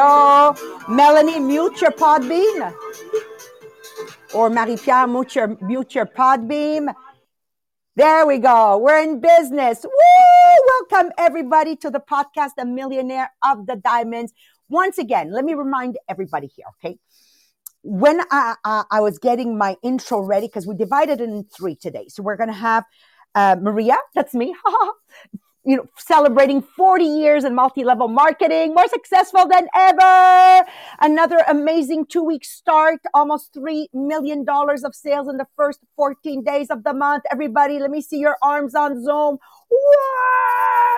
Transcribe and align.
go. 0.00 0.56
Melanie, 0.88 1.40
mute 1.40 1.80
your 1.80 1.90
Podbean. 1.90 2.74
Or 4.34 4.48
Marie-Pierre, 4.48 5.06
mute 5.06 5.34
your, 5.34 5.48
mute 5.60 5.94
your 5.94 6.06
Podbean. 6.06 6.94
There 7.96 8.26
we 8.26 8.38
go. 8.38 8.78
We're 8.78 9.02
in 9.02 9.20
business. 9.20 9.84
Woo! 9.84 10.88
Welcome 10.90 11.12
everybody 11.18 11.76
to 11.76 11.90
the 11.90 12.00
podcast, 12.00 12.50
The 12.56 12.64
Millionaire 12.64 13.30
of 13.44 13.66
the 13.66 13.76
Diamonds. 13.76 14.32
Once 14.68 14.96
again, 14.98 15.32
let 15.32 15.44
me 15.44 15.54
remind 15.54 15.98
everybody 16.08 16.46
here, 16.46 16.66
okay? 16.76 16.98
When 17.82 18.20
I, 18.30 18.54
I, 18.64 18.84
I 18.90 19.00
was 19.00 19.18
getting 19.18 19.58
my 19.58 19.76
intro 19.82 20.20
ready, 20.20 20.46
because 20.46 20.66
we 20.66 20.76
divided 20.76 21.20
it 21.20 21.28
in 21.28 21.44
three 21.44 21.74
today. 21.74 22.06
So 22.08 22.22
we're 22.22 22.36
going 22.36 22.48
to 22.48 22.62
have 22.70 22.84
uh, 23.34 23.56
Maria, 23.60 23.96
that's 24.14 24.34
me, 24.34 24.54
you 25.64 25.76
know, 25.76 25.86
celebrating 25.98 26.62
40 26.62 27.04
years 27.04 27.44
in 27.44 27.54
multi-level 27.54 28.08
marketing, 28.08 28.74
more 28.74 28.88
successful 28.88 29.46
than 29.46 29.68
ever. 29.76 30.66
Another 31.00 31.38
amazing 31.48 32.06
two-week 32.06 32.44
start, 32.44 33.00
almost 33.12 33.52
$3 33.54 33.86
million 33.92 34.44
of 34.48 34.94
sales 34.94 35.28
in 35.28 35.36
the 35.36 35.46
first 35.56 35.80
14 35.96 36.42
days 36.42 36.70
of 36.70 36.82
the 36.82 36.94
month. 36.94 37.24
Everybody, 37.30 37.78
let 37.78 37.90
me 37.90 38.00
see 38.00 38.18
your 38.18 38.36
arms 38.42 38.74
on 38.74 39.04
Zoom. 39.04 39.38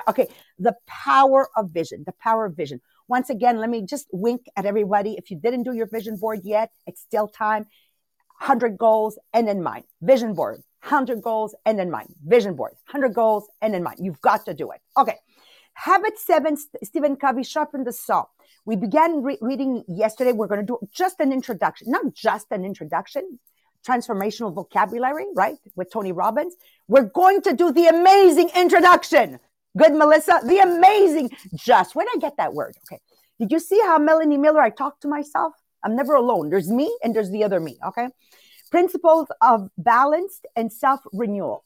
Okay. 0.08 0.28
The 0.58 0.76
power 0.86 1.48
of 1.56 1.70
vision, 1.70 2.04
the 2.06 2.14
power 2.20 2.46
of 2.46 2.56
vision. 2.56 2.80
Once 3.08 3.30
again, 3.30 3.58
let 3.58 3.68
me 3.68 3.84
just 3.84 4.06
wink 4.12 4.42
at 4.56 4.64
everybody. 4.64 5.16
If 5.18 5.30
you 5.30 5.38
didn't 5.38 5.64
do 5.64 5.74
your 5.74 5.86
vision 5.86 6.16
board 6.16 6.40
yet, 6.44 6.70
it's 6.86 7.00
still 7.00 7.26
time. 7.26 7.66
100 8.42 8.76
goals 8.76 9.18
and 9.32 9.48
in 9.48 9.62
mind, 9.62 9.84
Vision 10.00 10.34
board 10.34 10.62
100 10.82 11.22
goals 11.22 11.54
and 11.64 11.80
in 11.80 11.90
mind, 11.90 12.12
Vision 12.26 12.54
board, 12.54 12.72
100 12.90 13.14
goals 13.14 13.48
and 13.60 13.74
in 13.74 13.82
mind. 13.82 13.98
You've 14.02 14.20
got 14.20 14.44
to 14.46 14.54
do 14.54 14.72
it. 14.72 14.80
Okay. 14.98 15.16
Habit 15.74 16.18
seven, 16.18 16.56
Stephen 16.82 17.16
Covey, 17.16 17.44
sharpen 17.44 17.84
the 17.84 17.92
saw. 17.92 18.24
We 18.64 18.76
began 18.76 19.22
re- 19.22 19.38
reading 19.40 19.84
yesterday. 19.88 20.32
We're 20.32 20.48
going 20.48 20.60
to 20.60 20.66
do 20.66 20.78
just 20.92 21.20
an 21.20 21.32
introduction, 21.32 21.90
not 21.90 22.12
just 22.14 22.48
an 22.50 22.64
introduction, 22.64 23.38
transformational 23.86 24.52
vocabulary, 24.52 25.26
right? 25.34 25.56
With 25.76 25.90
Tony 25.90 26.12
Robbins. 26.12 26.56
We're 26.88 27.04
going 27.04 27.42
to 27.42 27.52
do 27.52 27.72
the 27.72 27.86
amazing 27.86 28.50
introduction. 28.54 29.38
Good, 29.78 29.94
Melissa. 29.94 30.40
The 30.44 30.58
amazing, 30.58 31.30
just 31.54 31.94
when 31.94 32.06
I 32.08 32.18
get 32.20 32.36
that 32.36 32.54
word. 32.54 32.76
Okay. 32.86 33.00
Did 33.38 33.50
you 33.50 33.60
see 33.60 33.80
how 33.80 33.98
Melanie 33.98 34.36
Miller, 34.36 34.60
I 34.60 34.70
talked 34.70 35.02
to 35.02 35.08
myself? 35.08 35.54
I'm 35.84 35.96
never 35.96 36.14
alone. 36.14 36.50
There's 36.50 36.70
me 36.70 36.96
and 37.02 37.14
there's 37.14 37.30
the 37.30 37.44
other 37.44 37.60
me. 37.60 37.78
Okay 37.86 38.08
principles 38.72 39.28
of 39.40 39.68
balanced 39.78 40.46
and 40.56 40.72
self 40.72 41.00
renewal. 41.12 41.64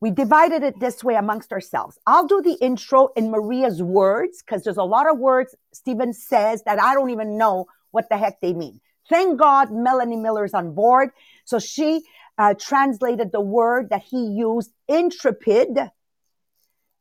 We 0.00 0.10
divided 0.10 0.62
it 0.62 0.80
this 0.80 1.04
way 1.04 1.14
amongst 1.14 1.52
ourselves. 1.52 1.98
I'll 2.06 2.26
do 2.26 2.42
the 2.42 2.54
intro 2.54 3.08
in 3.16 3.30
Maria's 3.30 3.82
words 3.82 4.42
because 4.42 4.64
there's 4.64 4.76
a 4.76 4.82
lot 4.82 5.08
of 5.08 5.18
words 5.18 5.54
Stephen 5.72 6.12
says 6.12 6.64
that 6.64 6.80
I 6.82 6.94
don't 6.94 7.10
even 7.10 7.38
know 7.38 7.66
what 7.92 8.08
the 8.08 8.16
heck 8.16 8.40
they 8.40 8.52
mean. 8.52 8.80
Thank 9.08 9.38
God 9.38 9.70
Melanie 9.70 10.16
Miller's 10.16 10.52
on 10.52 10.74
board. 10.74 11.10
So 11.44 11.58
she 11.58 12.02
uh, 12.36 12.54
translated 12.58 13.32
the 13.32 13.40
word 13.40 13.90
that 13.90 14.02
he 14.02 14.26
used, 14.26 14.72
intrepid. 14.88 15.78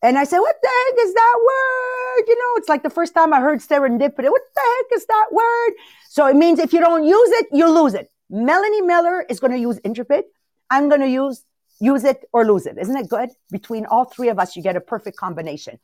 And 0.05 0.19
I 0.19 0.23
said, 0.23 0.38
what 0.38 0.55
the 0.61 0.69
heck 0.69 1.05
is 1.07 1.13
that 1.16 1.35
word? 1.35 2.27
You 2.27 2.35
know, 2.38 2.57
it's 2.57 2.69
like 2.69 2.83
the 2.83 2.91
first 2.91 3.16
time 3.16 3.33
I 3.33 3.39
heard 3.39 3.57
serendipity. 3.59 4.29
What 4.29 4.41
the 4.53 4.61
heck 4.61 4.97
is 4.97 5.05
that 5.07 5.27
word? 5.31 5.73
So 6.09 6.27
it 6.27 6.35
means 6.35 6.59
if 6.59 6.73
you 6.73 6.79
don't 6.79 7.05
use 7.05 7.29
it, 7.39 7.47
you 7.51 7.67
lose 7.67 7.95
it. 7.95 8.11
Melanie 8.29 8.81
Miller 8.81 9.25
is 9.27 9.39
going 9.39 9.53
to 9.53 9.57
use 9.57 9.79
Intrepid. 9.79 10.25
I'm 10.69 10.89
going 10.89 11.01
to 11.01 11.09
use 11.09 11.43
use 11.79 12.03
it 12.03 12.23
or 12.31 12.45
lose 12.45 12.67
it. 12.67 12.77
Isn't 12.77 12.95
it 12.95 13.09
good? 13.09 13.29
Between 13.49 13.88
all 13.88 14.05
three 14.05 14.29
of 14.29 14.38
us, 14.38 14.55
you 14.55 14.61
get 14.61 14.75
a 14.75 14.81
perfect 14.81 15.17
combination. 15.17 15.79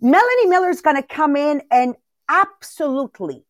Melanie 0.00 0.46
Miller 0.46 0.70
is 0.70 0.80
going 0.80 0.96
to 0.96 1.02
come 1.02 1.34
in 1.34 1.60
and 1.72 1.96
absolutely 2.28 3.44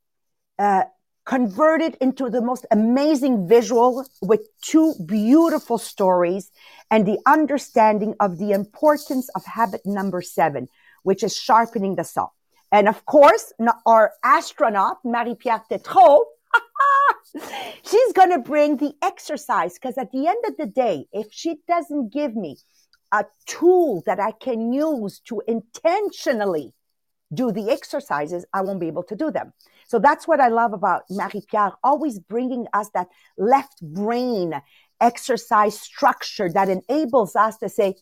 uh, 0.58 0.84
convert 1.24 1.80
it 1.80 1.96
into 1.96 2.28
the 2.28 2.42
most 2.42 2.66
amazing 2.70 3.48
visual 3.48 4.06
with 4.20 4.42
two 4.60 4.94
beautiful 5.06 5.78
stories 5.78 6.50
and 6.90 7.06
the 7.06 7.18
understanding 7.26 8.14
of 8.20 8.38
the 8.38 8.52
importance 8.52 9.28
of 9.34 9.44
habit 9.44 9.80
number 9.84 10.20
seven, 10.20 10.68
which 11.02 11.22
is 11.22 11.36
sharpening 11.36 11.96
the 11.96 12.04
saw. 12.04 12.28
And 12.70 12.88
of 12.88 13.04
course, 13.06 13.52
our 13.86 14.12
astronaut, 14.22 14.98
Marie-Pierre 15.04 15.64
Tétrault, 15.70 16.24
She's 17.84 18.12
going 18.12 18.30
to 18.30 18.38
bring 18.38 18.76
the 18.76 18.94
exercise 19.02 19.74
because 19.74 19.98
at 19.98 20.12
the 20.12 20.26
end 20.26 20.44
of 20.46 20.56
the 20.56 20.66
day, 20.66 21.06
if 21.12 21.28
she 21.30 21.56
doesn't 21.66 22.12
give 22.12 22.36
me 22.36 22.58
a 23.12 23.24
tool 23.46 24.02
that 24.06 24.20
I 24.20 24.32
can 24.32 24.72
use 24.72 25.20
to 25.26 25.42
intentionally 25.46 26.72
do 27.34 27.52
the 27.52 27.70
exercises, 27.70 28.44
I 28.52 28.62
won't 28.62 28.80
be 28.80 28.88
able 28.88 29.02
to 29.04 29.16
do 29.16 29.30
them. 29.30 29.52
So 29.86 29.98
that's 29.98 30.26
what 30.26 30.40
I 30.40 30.48
love 30.48 30.72
about 30.72 31.02
Marie-Pierre, 31.10 31.72
always 31.82 32.18
bringing 32.18 32.66
us 32.72 32.88
that 32.90 33.08
left 33.36 33.80
brain 33.82 34.60
exercise 35.00 35.78
structure 35.78 36.48
that 36.50 36.68
enables 36.68 37.36
us 37.36 37.58
to 37.58 37.68
say, 37.68 37.96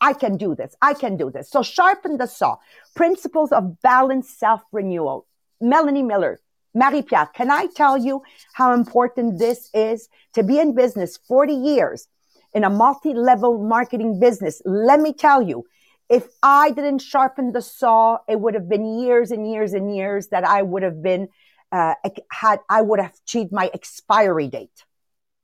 I 0.00 0.12
can 0.12 0.36
do 0.36 0.54
this. 0.54 0.74
I 0.80 0.94
can 0.94 1.16
do 1.16 1.30
this. 1.30 1.50
So 1.50 1.62
sharpen 1.62 2.18
the 2.18 2.26
saw. 2.26 2.56
Principles 2.94 3.52
of 3.52 3.80
balanced 3.82 4.38
self 4.38 4.62
renewal. 4.72 5.26
Melanie 5.60 6.04
Miller, 6.04 6.40
Marie 6.74 7.02
Pierre, 7.02 7.26
can 7.34 7.50
I 7.50 7.66
tell 7.66 7.98
you 7.98 8.22
how 8.52 8.72
important 8.72 9.38
this 9.38 9.70
is 9.74 10.08
to 10.34 10.42
be 10.44 10.60
in 10.60 10.74
business 10.74 11.18
40 11.28 11.52
years 11.52 12.06
in 12.54 12.62
a 12.62 12.70
multi 12.70 13.12
level 13.12 13.58
marketing 13.58 14.20
business? 14.20 14.62
Let 14.64 15.00
me 15.00 15.12
tell 15.12 15.42
you, 15.42 15.64
if 16.08 16.26
I 16.42 16.70
didn't 16.70 17.00
sharpen 17.00 17.52
the 17.52 17.62
saw, 17.62 18.18
it 18.28 18.40
would 18.40 18.54
have 18.54 18.68
been 18.68 19.00
years 19.00 19.30
and 19.30 19.50
years 19.50 19.72
and 19.72 19.94
years 19.94 20.28
that 20.28 20.44
I 20.44 20.62
would 20.62 20.82
have 20.82 21.02
been, 21.02 21.28
uh, 21.70 21.94
had, 22.30 22.60
I 22.68 22.82
would 22.82 23.00
have 23.00 23.14
achieved 23.26 23.52
my 23.52 23.70
expiry 23.74 24.48
date. 24.48 24.84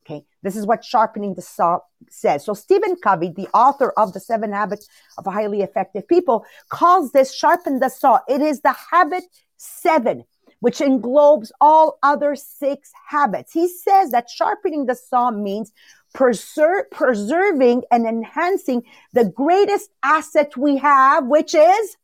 Okay. 0.06 0.24
This 0.42 0.56
is 0.56 0.66
what 0.66 0.84
sharpening 0.84 1.34
the 1.34 1.42
saw 1.42 1.80
says. 2.10 2.44
So 2.44 2.52
Stephen 2.52 2.96
Covey, 2.96 3.32
the 3.34 3.48
author 3.54 3.90
of 3.96 4.12
the 4.12 4.20
seven 4.20 4.52
habits 4.52 4.86
of 5.16 5.24
highly 5.24 5.62
effective 5.62 6.06
people 6.06 6.44
calls 6.68 7.12
this 7.12 7.34
sharpen 7.34 7.80
the 7.80 7.88
saw. 7.88 8.20
It 8.28 8.42
is 8.42 8.60
the 8.60 8.74
habit 8.90 9.24
seven 9.56 10.24
which 10.64 10.80
englobes 10.80 11.52
all 11.60 11.98
other 12.02 12.34
six 12.34 12.90
habits. 13.08 13.52
He 13.52 13.68
says 13.68 14.12
that 14.12 14.30
sharpening 14.30 14.86
the 14.86 14.94
saw 14.94 15.30
means 15.30 15.70
preser- 16.14 16.90
preserving 16.90 17.82
and 17.90 18.06
enhancing 18.06 18.82
the 19.12 19.24
greatest 19.24 19.90
asset 20.02 20.56
we 20.56 20.78
have, 20.78 21.26
which 21.26 21.54
is 21.54 21.96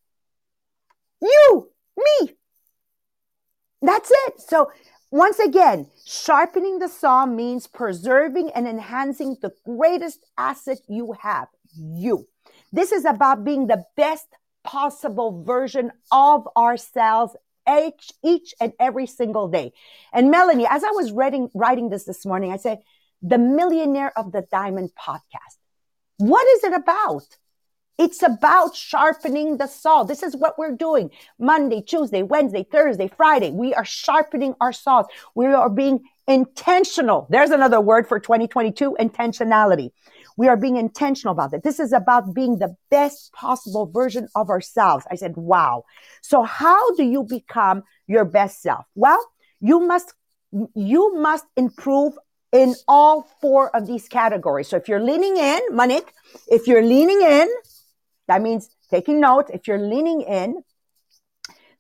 you, 1.23 1.71
me. 1.97 2.37
That's 3.83 4.11
it. 4.11 4.41
So 4.41 4.71
once 5.11 5.39
again, 5.39 5.89
sharpening 6.05 6.79
the 6.79 6.89
saw 6.89 7.27
means 7.27 7.67
preserving 7.67 8.51
and 8.55 8.69
enhancing 8.69 9.37
the 9.41 9.53
greatest 9.65 10.25
asset 10.39 10.79
you 10.89 11.15
have, 11.21 11.49
you. 11.75 12.29
This 12.73 12.93
is 12.93 13.05
about 13.05 13.45
being 13.45 13.67
the 13.67 13.85
best 13.97 14.29
possible 14.63 15.43
version 15.43 15.91
of 16.13 16.47
ourselves 16.57 17.35
each, 17.69 18.13
each 18.23 18.55
and 18.61 18.73
every 18.79 19.07
single 19.07 19.49
day. 19.49 19.73
And 20.13 20.31
Melanie, 20.31 20.67
as 20.69 20.85
I 20.85 20.91
was 20.91 21.13
writing, 21.13 21.51
writing 21.55 21.89
this 21.89 22.05
this 22.05 22.25
morning, 22.25 22.53
I 22.53 22.57
said, 22.57 22.79
the 23.23 23.39
Millionaire 23.39 24.17
of 24.19 24.33
the 24.33 24.47
Diamond 24.51 24.91
podcast. 24.99 25.59
What 26.19 26.47
is 26.57 26.65
it 26.65 26.73
about? 26.73 27.25
It's 27.99 28.23
about 28.23 28.75
sharpening 28.75 29.59
the 29.59 29.67
saw. 29.67 30.05
This 30.05 30.23
is 30.23 30.35
what 30.35 30.59
we're 30.59 30.75
doing. 30.75 31.11
Monday, 31.39 31.83
Tuesday, 31.83 32.23
Wednesday, 32.23 32.65
Thursday, 32.65 33.11
Friday. 33.15 33.51
We 33.51 33.75
are 33.75 33.85
sharpening 33.85 34.55
our 34.59 34.73
saws. 34.73 35.05
We 35.35 35.47
are 35.47 35.69
being 35.69 36.01
intentional. 36.27 37.27
There's 37.29 37.51
another 37.51 37.79
word 37.79 38.09
for 38.09 38.19
2022, 38.19 38.97
intentionality. 38.99 39.91
We 40.39 40.49
are 40.49 40.57
being 40.57 40.77
intentional 40.77 41.33
about 41.33 41.53
it. 41.53 41.63
This 41.63 41.79
is 41.79 41.93
about 41.93 42.33
being 42.35 42.59
the 42.59 42.75
best 42.91 43.35
possible 43.35 43.85
version 43.85 44.29
of 44.35 44.49
ourselves. 44.49 45.05
I 45.11 45.17
said, 45.17 45.37
wow. 45.37 45.85
So 46.23 46.43
how 46.43 46.95
do 46.95 47.03
you 47.03 47.25
become 47.25 47.83
your 48.07 48.25
best 48.25 48.63
self? 48.63 48.87
Well, 48.95 49.23
you 49.61 49.81
must, 49.81 50.15
you 50.75 51.17
must 51.17 51.45
improve 51.55 52.15
in 52.53 52.75
all 52.89 53.29
four 53.41 53.75
of 53.75 53.87
these 53.87 54.09
categories. 54.09 54.69
So 54.69 54.77
if 54.77 54.89
you're 54.89 55.03
leaning 55.03 55.37
in, 55.37 55.61
Monique, 55.71 56.13
if 56.49 56.67
you're 56.67 56.83
leaning 56.83 57.23
in, 57.23 57.49
that 58.29 58.43
means 58.43 58.71
taking 58.91 59.21
note. 59.21 59.51
If 59.53 59.69
you're 59.69 59.79
leaning 59.79 60.23
in, 60.23 60.63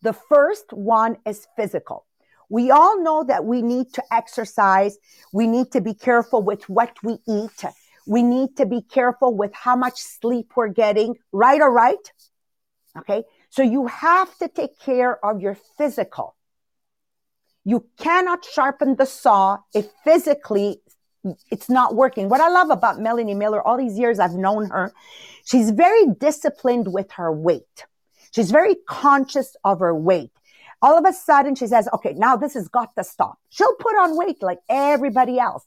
the 0.03 0.13
first 0.13 0.73
one 0.73 1.17
is 1.27 1.47
physical. 1.57 2.07
We 2.49 2.71
all 2.71 3.01
know 3.01 3.25
that 3.25 3.45
we 3.45 3.63
need 3.63 3.93
to 3.95 4.03
exercise. 4.13 4.99
We 5.33 5.47
need 5.47 5.71
to 5.73 5.81
be 5.81 5.95
careful 5.95 6.43
with 6.43 6.69
what 6.69 6.97
we 7.03 7.19
eat. 7.29 7.65
We 8.07 8.23
need 8.23 8.57
to 8.57 8.67
be 8.67 8.83
careful 8.83 9.37
with 9.37 9.55
how 9.55 9.77
much 9.77 10.01
sleep 10.01 10.53
we're 10.57 10.69
getting. 10.69 11.15
Right 11.33 11.61
or 11.61 11.73
right? 11.73 12.13
Okay. 12.99 13.23
So 13.51 13.63
you 13.63 13.87
have 13.87 14.37
to 14.39 14.49
take 14.49 14.81
care 14.81 15.25
of 15.25 15.41
your 15.41 15.57
physical. 15.79 16.35
You 17.65 17.87
cannot 17.99 18.45
sharpen 18.45 18.97
the 18.97 19.07
saw 19.07 19.59
if 19.75 19.89
physically 20.05 20.81
it's 21.51 21.69
not 21.69 21.95
working. 21.95 22.29
What 22.29 22.41
I 22.41 22.49
love 22.49 22.71
about 22.71 23.01
Melanie 23.01 23.35
Miller, 23.35 23.61
all 23.61 23.77
these 23.77 23.99
years 23.99 24.19
I've 24.19 24.35
known 24.35 24.71
her, 24.71 24.93
she's 25.45 25.71
very 25.71 26.07
disciplined 26.07 26.93
with 26.93 27.13
her 27.13 27.31
weight. 27.31 27.85
She's 28.33 28.51
very 28.51 28.77
conscious 28.89 29.57
of 29.65 29.81
her 29.81 29.95
weight. 29.95 30.31
All 30.83 30.97
of 30.97 31.05
a 31.05 31.13
sudden 31.13 31.55
she 31.55 31.67
says, 31.67 31.89
okay, 31.93 32.15
now 32.15 32.37
this 32.37 32.55
has 32.55 32.69
got 32.69 32.95
to 32.97 33.05
stop. 33.05 33.39
She'll 33.51 33.75
put 33.75 33.97
on 33.97 34.17
weight 34.17 34.43
like 34.43 34.61
everybody 34.69 35.39
else. 35.39 35.65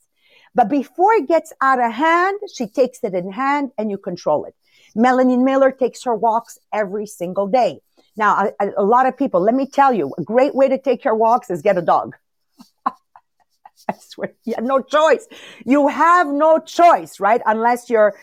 But 0.56 0.70
before 0.70 1.14
it 1.14 1.28
gets 1.28 1.54
out 1.62 1.80
of 1.80 1.92
hand, 1.92 2.40
she 2.54 2.68
takes 2.68 3.04
it 3.04 3.14
in 3.14 3.32
hand 3.32 3.72
and 3.78 3.92
you 3.92 3.98
control 3.98 4.46
it. 4.46 4.56
Melanie 4.96 5.38
Miller 5.38 5.72
takes 5.72 6.04
her 6.04 6.16
walks 6.16 6.58
every 6.72 7.06
single 7.06 7.48
day. 7.48 7.82
Now, 8.16 8.52
a, 8.60 8.70
a 8.78 8.84
lot 8.84 9.06
of 9.06 9.18
people, 9.18 9.42
let 9.42 9.56
me 9.56 9.68
tell 9.68 9.94
you, 9.94 10.14
a 10.18 10.24
great 10.24 10.54
way 10.56 10.70
to 10.70 10.78
take 10.78 11.04
your 11.04 11.16
walks 11.16 11.50
is 11.50 11.62
get 11.62 11.78
a 11.78 11.82
dog. 11.82 12.16
I 12.86 13.96
swear, 14.00 14.34
you 14.46 14.54
have 14.56 14.64
no 14.64 14.82
choice. 14.82 15.28
You 15.66 15.88
have 15.88 16.28
no 16.28 16.60
choice, 16.60 17.20
right? 17.20 17.42
Unless 17.46 17.90
you're, 17.90 18.16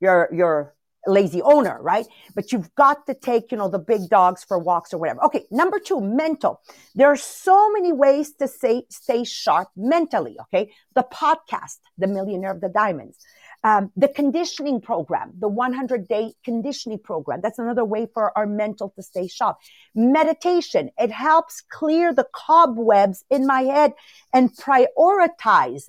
you're, 0.00 0.28
you're 0.32 0.74
lazy 1.06 1.42
owner, 1.42 1.78
right? 1.82 2.06
But 2.34 2.52
you've 2.52 2.72
got 2.74 3.06
to 3.06 3.14
take, 3.14 3.50
you 3.50 3.58
know, 3.58 3.68
the 3.68 3.78
big 3.78 4.08
dogs 4.08 4.44
for 4.44 4.58
walks 4.58 4.94
or 4.94 4.98
whatever. 4.98 5.24
Okay. 5.24 5.46
Number 5.50 5.78
two, 5.78 6.00
mental. 6.00 6.60
There 6.94 7.08
are 7.08 7.16
so 7.16 7.72
many 7.72 7.92
ways 7.92 8.32
to 8.36 8.46
say, 8.46 8.84
stay 8.88 9.24
sharp 9.24 9.68
mentally. 9.76 10.36
Okay. 10.42 10.72
The 10.94 11.04
podcast, 11.12 11.78
The 11.98 12.06
Millionaire 12.06 12.52
of 12.52 12.60
the 12.60 12.68
Diamonds. 12.68 13.18
Um, 13.64 13.92
the 13.96 14.08
conditioning 14.08 14.80
program, 14.80 15.34
the 15.38 15.46
100 15.46 16.08
day 16.08 16.34
conditioning 16.44 16.98
program. 16.98 17.40
That's 17.42 17.60
another 17.60 17.84
way 17.84 18.08
for 18.12 18.36
our 18.36 18.46
mental 18.46 18.90
to 18.96 19.02
stay 19.02 19.28
sharp. 19.28 19.58
Meditation. 19.94 20.90
It 20.98 21.12
helps 21.12 21.60
clear 21.60 22.12
the 22.12 22.26
cobwebs 22.32 23.24
in 23.30 23.46
my 23.46 23.62
head 23.62 23.92
and 24.32 24.50
prioritize 24.56 25.84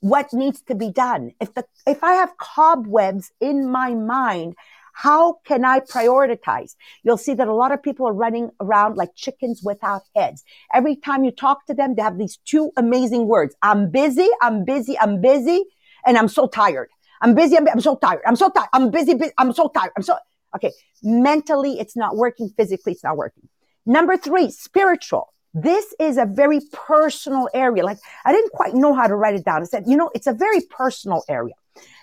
what 0.00 0.32
needs 0.32 0.62
to 0.62 0.74
be 0.74 0.90
done. 0.90 1.30
If 1.40 1.54
the, 1.54 1.64
if 1.86 2.02
I 2.02 2.14
have 2.14 2.36
cobwebs 2.38 3.30
in 3.40 3.70
my 3.70 3.94
mind, 3.94 4.56
how 4.92 5.38
can 5.44 5.64
I 5.64 5.80
prioritize? 5.80 6.74
You'll 7.02 7.18
see 7.18 7.34
that 7.34 7.48
a 7.48 7.54
lot 7.54 7.72
of 7.72 7.82
people 7.82 8.06
are 8.06 8.12
running 8.12 8.50
around 8.60 8.96
like 8.96 9.14
chickens 9.14 9.62
without 9.62 10.02
heads. 10.14 10.44
Every 10.72 10.96
time 10.96 11.24
you 11.24 11.30
talk 11.30 11.66
to 11.66 11.74
them, 11.74 11.94
they 11.94 12.02
have 12.02 12.18
these 12.18 12.38
two 12.44 12.70
amazing 12.76 13.26
words. 13.28 13.54
I'm 13.62 13.90
busy. 13.90 14.28
I'm 14.42 14.64
busy. 14.64 14.98
I'm 14.98 15.20
busy 15.20 15.64
and 16.06 16.16
I'm 16.16 16.28
so 16.28 16.46
tired. 16.46 16.88
I'm 17.20 17.34
busy. 17.34 17.56
I'm, 17.56 17.66
I'm 17.68 17.80
so 17.80 17.96
tired. 17.96 18.22
I'm 18.26 18.36
so 18.36 18.50
tired. 18.50 18.68
I'm 18.72 18.90
busy. 18.90 19.18
I'm 19.38 19.52
so 19.52 19.68
tired. 19.68 19.92
I'm 19.96 20.02
so, 20.02 20.16
okay. 20.56 20.72
Mentally, 21.02 21.78
it's 21.78 21.96
not 21.96 22.16
working. 22.16 22.50
Physically, 22.56 22.92
it's 22.92 23.04
not 23.04 23.16
working. 23.16 23.48
Number 23.86 24.16
three, 24.16 24.50
spiritual. 24.50 25.32
This 25.54 25.94
is 26.00 26.16
a 26.16 26.26
very 26.26 26.60
personal 26.72 27.48
area. 27.54 27.84
Like 27.84 27.98
I 28.24 28.32
didn't 28.32 28.52
quite 28.52 28.74
know 28.74 28.92
how 28.92 29.06
to 29.06 29.14
write 29.14 29.36
it 29.36 29.44
down. 29.44 29.62
I 29.62 29.64
said, 29.66 29.84
you 29.86 29.96
know, 29.96 30.10
it's 30.14 30.26
a 30.26 30.32
very 30.32 30.60
personal 30.62 31.22
area. 31.28 31.54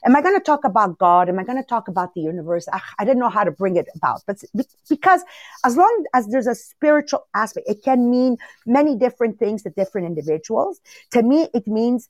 Am 0.06 0.16
I 0.16 0.22
going 0.22 0.38
to 0.38 0.44
talk 0.44 0.64
about 0.64 0.98
God? 0.98 1.30
Am 1.30 1.38
I 1.38 1.44
going 1.44 1.62
to 1.62 1.68
talk 1.68 1.88
about 1.88 2.14
the 2.14 2.22
universe? 2.22 2.68
I, 2.72 2.82
I 3.00 3.06
didn't 3.06 3.20
know 3.20 3.30
how 3.30 3.44
to 3.44 3.52
bring 3.52 3.76
it 3.76 3.88
about, 3.96 4.22
but 4.26 4.44
because 4.90 5.22
as 5.64 5.78
long 5.78 6.06
as 6.14 6.28
there's 6.28 6.48
a 6.48 6.56
spiritual 6.56 7.28
aspect, 7.36 7.70
it 7.70 7.84
can 7.84 8.10
mean 8.10 8.38
many 8.66 8.96
different 8.96 9.38
things 9.38 9.64
to 9.64 9.70
different 9.70 10.08
individuals. 10.08 10.82
To 11.12 11.22
me, 11.22 11.50
it 11.54 11.68
means 11.68 12.10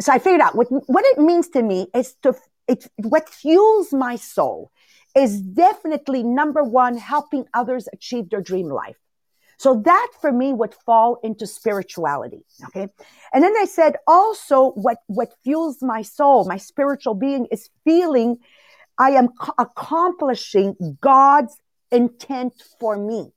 so 0.00 0.12
I 0.12 0.18
figured 0.18 0.40
out 0.40 0.54
what 0.54 0.68
what 0.88 1.04
it 1.06 1.18
means 1.18 1.48
to 1.50 1.62
me 1.62 1.88
is 1.94 2.14
to 2.22 2.34
it's 2.66 2.88
what 2.96 3.28
fuels 3.28 3.92
my 3.92 4.16
soul 4.16 4.70
is 5.16 5.40
definitely 5.40 6.22
number 6.22 6.62
one 6.62 6.96
helping 6.96 7.46
others 7.54 7.88
achieve 7.92 8.30
their 8.30 8.42
dream 8.42 8.68
life. 8.68 8.96
So 9.58 9.82
that 9.84 10.08
for 10.20 10.30
me 10.30 10.52
would 10.52 10.74
fall 10.74 11.18
into 11.24 11.46
spirituality. 11.46 12.44
Okay. 12.66 12.86
And 13.32 13.42
then 13.42 13.54
I 13.56 13.64
said 13.64 13.96
also 14.06 14.70
what 14.72 14.98
what 15.06 15.32
fuels 15.42 15.82
my 15.82 16.02
soul, 16.02 16.44
my 16.44 16.58
spiritual 16.58 17.14
being 17.14 17.46
is 17.50 17.68
feeling 17.84 18.38
I 18.98 19.10
am 19.10 19.28
accomplishing 19.58 20.98
God's 21.00 21.56
intent 21.90 22.54
for 22.78 22.96
me 22.96 23.32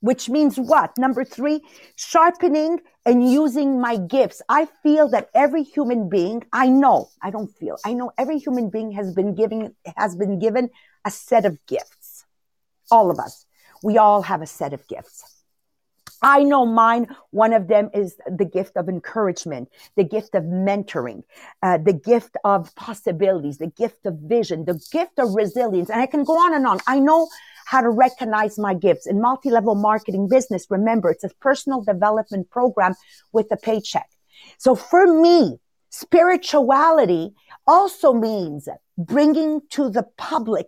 which 0.00 0.28
means 0.28 0.58
what? 0.58 0.96
Number 0.98 1.24
three, 1.24 1.62
sharpening 1.96 2.80
and 3.04 3.30
using 3.30 3.80
my 3.80 3.96
gifts. 3.96 4.42
I 4.48 4.66
feel 4.82 5.08
that 5.08 5.30
every 5.34 5.62
human 5.62 6.08
being, 6.08 6.44
I 6.52 6.68
know, 6.68 7.08
I 7.22 7.30
don't 7.30 7.48
feel, 7.48 7.76
I 7.84 7.92
know 7.92 8.12
every 8.18 8.38
human 8.38 8.70
being 8.70 8.92
has 8.92 9.14
been 9.14 9.34
giving, 9.34 9.74
has 9.96 10.16
been 10.16 10.38
given 10.38 10.70
a 11.04 11.10
set 11.10 11.44
of 11.44 11.58
gifts. 11.66 12.24
All 12.90 13.10
of 13.10 13.18
us. 13.18 13.46
We 13.82 13.98
all 13.98 14.22
have 14.22 14.42
a 14.42 14.46
set 14.46 14.72
of 14.72 14.86
gifts. 14.88 15.35
I 16.22 16.42
know 16.42 16.64
mine. 16.64 17.14
One 17.30 17.52
of 17.52 17.68
them 17.68 17.90
is 17.92 18.16
the 18.26 18.44
gift 18.44 18.76
of 18.76 18.88
encouragement, 18.88 19.68
the 19.96 20.04
gift 20.04 20.34
of 20.34 20.44
mentoring, 20.44 21.24
uh, 21.62 21.78
the 21.78 21.92
gift 21.92 22.36
of 22.44 22.74
possibilities, 22.74 23.58
the 23.58 23.66
gift 23.66 24.06
of 24.06 24.18
vision, 24.20 24.64
the 24.64 24.80
gift 24.90 25.18
of 25.18 25.34
resilience. 25.34 25.90
And 25.90 26.00
I 26.00 26.06
can 26.06 26.24
go 26.24 26.34
on 26.34 26.54
and 26.54 26.66
on. 26.66 26.80
I 26.86 27.00
know 27.00 27.28
how 27.66 27.80
to 27.80 27.90
recognize 27.90 28.58
my 28.58 28.74
gifts 28.74 29.06
in 29.06 29.20
multi-level 29.20 29.74
marketing 29.74 30.28
business. 30.28 30.66
Remember, 30.70 31.10
it's 31.10 31.24
a 31.24 31.30
personal 31.40 31.82
development 31.82 32.48
program 32.50 32.94
with 33.32 33.48
a 33.50 33.56
paycheck. 33.56 34.08
So 34.58 34.74
for 34.74 35.06
me, 35.20 35.58
spirituality 35.90 37.34
also 37.66 38.12
means 38.12 38.68
bringing 38.96 39.60
to 39.70 39.90
the 39.90 40.04
public 40.16 40.66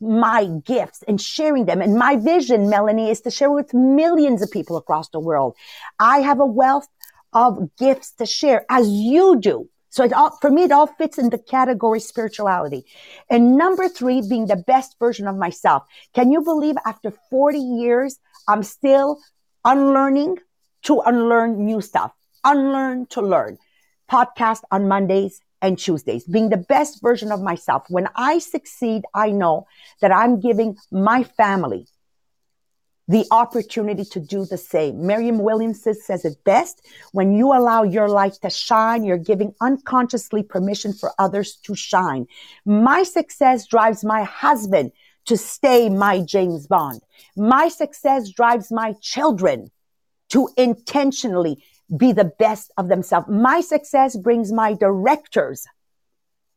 my 0.00 0.46
gifts 0.64 1.02
and 1.08 1.20
sharing 1.20 1.64
them. 1.64 1.80
And 1.80 1.96
my 1.96 2.16
vision, 2.16 2.68
Melanie, 2.68 3.10
is 3.10 3.20
to 3.22 3.30
share 3.30 3.50
with 3.50 3.72
millions 3.74 4.42
of 4.42 4.50
people 4.50 4.76
across 4.76 5.08
the 5.08 5.20
world. 5.20 5.56
I 5.98 6.18
have 6.18 6.40
a 6.40 6.46
wealth 6.46 6.88
of 7.32 7.74
gifts 7.76 8.12
to 8.12 8.26
share 8.26 8.64
as 8.68 8.88
you 8.88 9.38
do. 9.40 9.68
So 9.90 10.04
it 10.04 10.12
all, 10.12 10.36
for 10.42 10.50
me, 10.50 10.64
it 10.64 10.72
all 10.72 10.86
fits 10.86 11.16
in 11.16 11.30
the 11.30 11.38
category 11.38 12.00
spirituality. 12.00 12.84
And 13.30 13.56
number 13.56 13.88
three, 13.88 14.20
being 14.28 14.46
the 14.46 14.56
best 14.56 14.96
version 14.98 15.26
of 15.26 15.36
myself. 15.36 15.84
Can 16.14 16.30
you 16.30 16.42
believe 16.42 16.76
after 16.84 17.14
40 17.30 17.58
years, 17.58 18.18
I'm 18.46 18.62
still 18.62 19.18
unlearning 19.64 20.38
to 20.82 21.00
unlearn 21.00 21.64
new 21.64 21.80
stuff, 21.80 22.12
unlearn 22.44 23.06
to 23.06 23.22
learn. 23.22 23.58
Podcast 24.10 24.62
on 24.70 24.86
Mondays, 24.86 25.40
and 25.66 25.78
Tuesdays, 25.78 26.24
being 26.24 26.48
the 26.48 26.56
best 26.56 27.02
version 27.02 27.32
of 27.32 27.40
myself. 27.40 27.84
When 27.88 28.08
I 28.14 28.38
succeed, 28.38 29.02
I 29.14 29.30
know 29.30 29.66
that 30.00 30.12
I'm 30.12 30.40
giving 30.40 30.76
my 30.90 31.24
family 31.24 31.86
the 33.08 33.24
opportunity 33.30 34.04
to 34.04 34.20
do 34.20 34.44
the 34.44 34.58
same. 34.58 35.06
Marianne 35.06 35.38
Williamson 35.38 35.94
says 35.94 36.24
it 36.24 36.42
best. 36.44 36.84
When 37.12 37.32
you 37.32 37.52
allow 37.52 37.84
your 37.84 38.08
light 38.08 38.34
to 38.42 38.50
shine, 38.50 39.04
you're 39.04 39.16
giving 39.16 39.54
unconsciously 39.60 40.42
permission 40.42 40.92
for 40.92 41.12
others 41.18 41.56
to 41.64 41.74
shine. 41.74 42.26
My 42.64 43.04
success 43.04 43.66
drives 43.66 44.04
my 44.04 44.24
husband 44.24 44.90
to 45.26 45.36
stay 45.36 45.88
my 45.88 46.20
James 46.20 46.66
Bond. 46.66 47.00
My 47.36 47.68
success 47.68 48.30
drives 48.30 48.72
my 48.72 48.94
children 49.00 49.70
to 50.30 50.48
intentionally 50.56 51.62
be 51.94 52.12
the 52.12 52.32
best 52.38 52.72
of 52.76 52.88
themselves. 52.88 53.28
My 53.28 53.60
success 53.60 54.16
brings 54.16 54.52
my 54.52 54.72
directors 54.72 55.66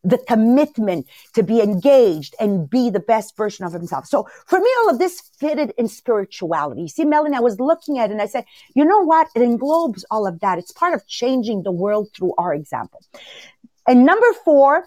the 0.03 0.17
commitment 0.17 1.07
to 1.33 1.43
be 1.43 1.61
engaged 1.61 2.35
and 2.39 2.69
be 2.69 2.89
the 2.89 3.01
best 3.01 3.35
version 3.35 3.65
of 3.65 3.73
themselves. 3.73 4.09
So 4.09 4.27
for 4.45 4.59
me, 4.59 4.69
all 4.79 4.89
of 4.89 4.99
this 4.99 5.21
fitted 5.39 5.73
in 5.77 5.87
spirituality. 5.87 6.87
See, 6.87 7.03
Melanie, 7.03 7.35
I 7.35 7.41
was 7.41 7.59
looking 7.59 7.99
at 7.99 8.09
it 8.09 8.13
and 8.13 8.21
I 8.21 8.27
said, 8.27 8.45
you 8.75 8.85
know 8.85 9.01
what? 9.01 9.27
It 9.35 9.41
englobes 9.41 10.05
all 10.09 10.25
of 10.25 10.39
that. 10.39 10.57
It's 10.57 10.71
part 10.71 10.93
of 10.93 11.05
changing 11.07 11.63
the 11.63 11.71
world 11.71 12.09
through 12.15 12.33
our 12.37 12.53
example. 12.53 13.01
And 13.87 14.05
number 14.05 14.31
four, 14.45 14.85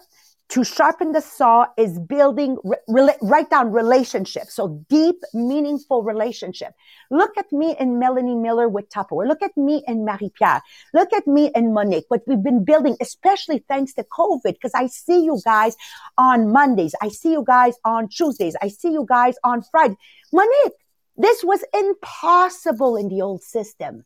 to 0.53 0.63
sharpen 0.63 1.13
the 1.13 1.19
saw 1.19 1.65
is 1.79 1.97
building, 1.97 2.59
re- 2.87 3.17
write 3.23 3.49
down 3.49 3.71
relationships. 3.71 4.53
So 4.53 4.85
deep, 4.87 5.15
meaningful 5.33 6.03
relationship. 6.03 6.73
Look 7.09 7.35
at 7.39 7.51
me 7.51 7.75
and 7.79 7.99
Melanie 7.99 8.35
Miller 8.35 8.69
with 8.69 8.87
Tupperware. 8.89 9.27
Look 9.27 9.41
at 9.41 9.57
me 9.57 9.83
and 9.87 10.05
Marie-Pierre. 10.05 10.61
Look 10.93 11.11
at 11.11 11.25
me 11.25 11.51
and 11.55 11.73
Monique, 11.73 12.05
what 12.09 12.21
we've 12.27 12.43
been 12.43 12.63
building, 12.63 12.95
especially 13.01 13.65
thanks 13.67 13.95
to 13.95 14.03
COVID, 14.03 14.53
because 14.53 14.75
I 14.75 14.85
see 14.85 15.23
you 15.23 15.39
guys 15.43 15.75
on 16.19 16.51
Mondays. 16.51 16.93
I 17.01 17.09
see 17.09 17.31
you 17.31 17.43
guys 17.43 17.73
on 17.83 18.07
Tuesdays. 18.09 18.55
I 18.61 18.67
see 18.67 18.91
you 18.91 19.07
guys 19.09 19.33
on 19.43 19.63
Friday. 19.63 19.95
Monique, 20.31 20.73
this 21.17 21.43
was 21.43 21.63
impossible 21.73 22.95
in 22.95 23.07
the 23.07 23.23
old 23.23 23.41
system. 23.41 24.03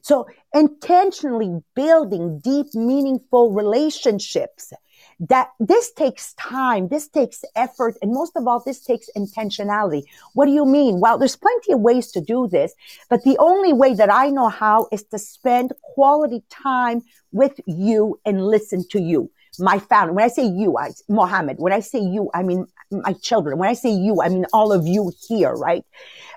So 0.00 0.26
intentionally 0.54 1.60
building 1.74 2.38
deep, 2.38 2.68
meaningful 2.74 3.52
relationships 3.52 4.72
that 5.20 5.50
this 5.58 5.92
takes 5.92 6.34
time, 6.34 6.88
this 6.88 7.08
takes 7.08 7.44
effort, 7.54 7.96
and 8.02 8.12
most 8.12 8.36
of 8.36 8.46
all, 8.46 8.62
this 8.64 8.82
takes 8.84 9.08
intentionality. 9.16 10.02
What 10.34 10.46
do 10.46 10.52
you 10.52 10.66
mean? 10.66 11.00
Well, 11.00 11.18
there's 11.18 11.36
plenty 11.36 11.72
of 11.72 11.80
ways 11.80 12.12
to 12.12 12.20
do 12.20 12.48
this, 12.48 12.74
but 13.08 13.22
the 13.24 13.36
only 13.38 13.72
way 13.72 13.94
that 13.94 14.12
I 14.12 14.28
know 14.28 14.48
how 14.48 14.88
is 14.92 15.04
to 15.04 15.18
spend 15.18 15.72
quality 15.82 16.42
time 16.50 17.02
with 17.32 17.58
you 17.66 18.20
and 18.24 18.46
listen 18.46 18.86
to 18.90 19.00
you. 19.00 19.30
My 19.58 19.78
family. 19.78 20.12
When 20.12 20.24
I 20.24 20.28
say 20.28 20.46
you, 20.46 20.76
I, 20.76 20.90
Mohammed, 21.08 21.56
when 21.58 21.72
I 21.72 21.80
say 21.80 21.98
you, 21.98 22.30
I 22.34 22.42
mean 22.42 22.66
my 22.90 23.14
children. 23.14 23.56
When 23.56 23.70
I 23.70 23.72
say 23.72 23.90
you, 23.90 24.20
I 24.20 24.28
mean 24.28 24.44
all 24.52 24.70
of 24.70 24.86
you 24.86 25.12
here, 25.26 25.54
right? 25.54 25.82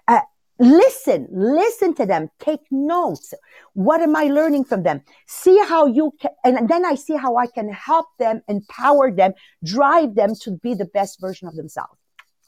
Uh, 0.08 0.22
listen, 0.60 1.28
listen 1.32 1.94
to 1.96 2.06
them, 2.06 2.30
take 2.40 2.60
notes. 2.70 3.34
What 3.74 4.02
am 4.02 4.16
I 4.16 4.26
learning 4.26 4.66
from 4.66 4.84
them? 4.84 5.02
See 5.26 5.58
how 5.68 5.86
you 5.86 6.14
can, 6.22 6.32
and 6.44 6.70
then 6.70 6.86
I 6.86 6.96
see 6.96 7.16
how 7.16 7.38
I 7.38 7.48
can 7.48 7.72
help 7.72 8.08
them, 8.20 8.42
empower 8.48 9.12
them, 9.12 9.34
drive 9.64 10.16
them 10.16 10.36
to 10.42 10.52
be 10.52 10.74
the 10.74 10.86
best 10.86 11.20
version 11.22 11.48
of 11.48 11.56
themselves. 11.56 11.98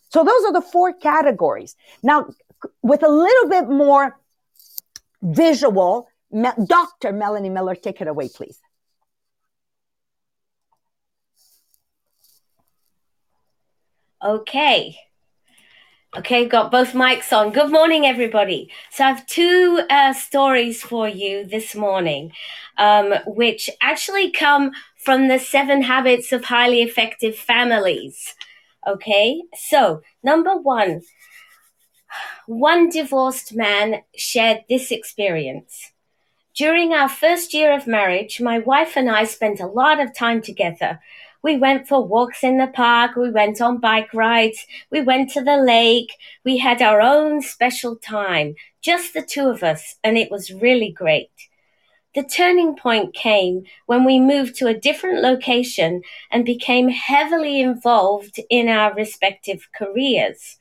So 0.09 0.23
those 0.23 0.43
are 0.45 0.53
the 0.53 0.61
four 0.61 0.93
categories. 0.93 1.75
Now, 2.03 2.27
with 2.83 3.01
a 3.01 3.09
little 3.09 3.49
bit 3.49 3.69
more 3.69 4.19
visual, 5.21 6.07
Dr. 6.31 7.13
Melanie 7.13 7.49
Miller, 7.49 7.75
take 7.75 8.01
it 8.01 8.07
away, 8.07 8.29
please. 8.33 8.59
Okay. 14.23 14.97
Okay, 16.17 16.45
got 16.45 16.71
both 16.71 16.91
mics 16.91 17.31
on. 17.31 17.53
Good 17.53 17.71
morning, 17.71 18.05
everybody. 18.05 18.69
So, 18.89 19.05
I 19.05 19.07
have 19.07 19.25
two 19.27 19.81
uh, 19.89 20.11
stories 20.11 20.83
for 20.83 21.07
you 21.07 21.45
this 21.45 21.73
morning, 21.73 22.33
um, 22.77 23.13
which 23.25 23.69
actually 23.79 24.29
come 24.29 24.71
from 24.97 25.29
the 25.29 25.39
seven 25.39 25.83
habits 25.83 26.33
of 26.33 26.43
highly 26.43 26.81
effective 26.81 27.37
families. 27.37 28.35
Okay, 28.85 29.41
so 29.55 30.01
number 30.21 30.57
one, 30.57 31.01
one 32.45 32.89
divorced 32.89 33.55
man 33.55 34.01
shared 34.13 34.65
this 34.67 34.91
experience. 34.91 35.93
During 36.53 36.91
our 36.91 37.07
first 37.07 37.53
year 37.53 37.73
of 37.73 37.87
marriage, 37.87 38.41
my 38.41 38.59
wife 38.59 38.97
and 38.97 39.09
I 39.09 39.23
spent 39.23 39.61
a 39.61 39.65
lot 39.65 40.01
of 40.01 40.13
time 40.13 40.41
together 40.41 40.99
we 41.43 41.57
went 41.57 41.87
for 41.87 42.05
walks 42.05 42.43
in 42.43 42.57
the 42.57 42.67
park. 42.67 43.15
We 43.15 43.31
went 43.31 43.61
on 43.61 43.79
bike 43.79 44.13
rides. 44.13 44.65
We 44.91 45.01
went 45.01 45.31
to 45.31 45.43
the 45.43 45.57
lake. 45.57 46.13
We 46.45 46.57
had 46.57 46.81
our 46.81 47.01
own 47.01 47.41
special 47.41 47.95
time, 47.95 48.55
just 48.81 49.13
the 49.13 49.23
two 49.23 49.49
of 49.49 49.63
us, 49.63 49.95
and 50.03 50.17
it 50.17 50.29
was 50.29 50.51
really 50.51 50.91
great. 50.91 51.31
The 52.13 52.23
turning 52.23 52.75
point 52.75 53.13
came 53.13 53.63
when 53.85 54.03
we 54.03 54.19
moved 54.19 54.55
to 54.57 54.67
a 54.67 54.77
different 54.77 55.21
location 55.21 56.01
and 56.29 56.43
became 56.45 56.89
heavily 56.89 57.61
involved 57.61 58.39
in 58.49 58.67
our 58.67 58.93
respective 58.93 59.69
careers. 59.73 60.59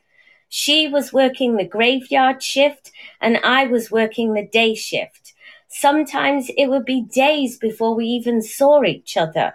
She 0.49 0.87
was 0.87 1.13
working 1.13 1.57
the 1.57 1.65
graveyard 1.65 2.43
shift 2.43 2.93
and 3.21 3.39
I 3.39 3.67
was 3.67 3.91
working 3.91 4.33
the 4.33 4.47
day 4.47 4.75
shift. 4.75 5.35
Sometimes 5.69 6.51
it 6.57 6.69
would 6.69 6.85
be 6.85 7.03
days 7.03 7.59
before 7.59 7.95
we 7.95 8.07
even 8.07 8.43
saw 8.43 8.85
each 8.85 9.17
other. 9.17 9.55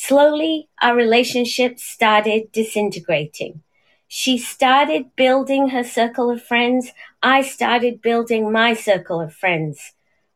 Slowly, 0.00 0.68
our 0.80 0.94
relationship 0.94 1.80
started 1.80 2.52
disintegrating. 2.52 3.62
She 4.06 4.38
started 4.38 5.16
building 5.16 5.70
her 5.70 5.82
circle 5.82 6.30
of 6.30 6.40
friends. 6.40 6.92
I 7.20 7.42
started 7.42 8.00
building 8.00 8.52
my 8.52 8.74
circle 8.74 9.20
of 9.20 9.34
friends. 9.34 9.94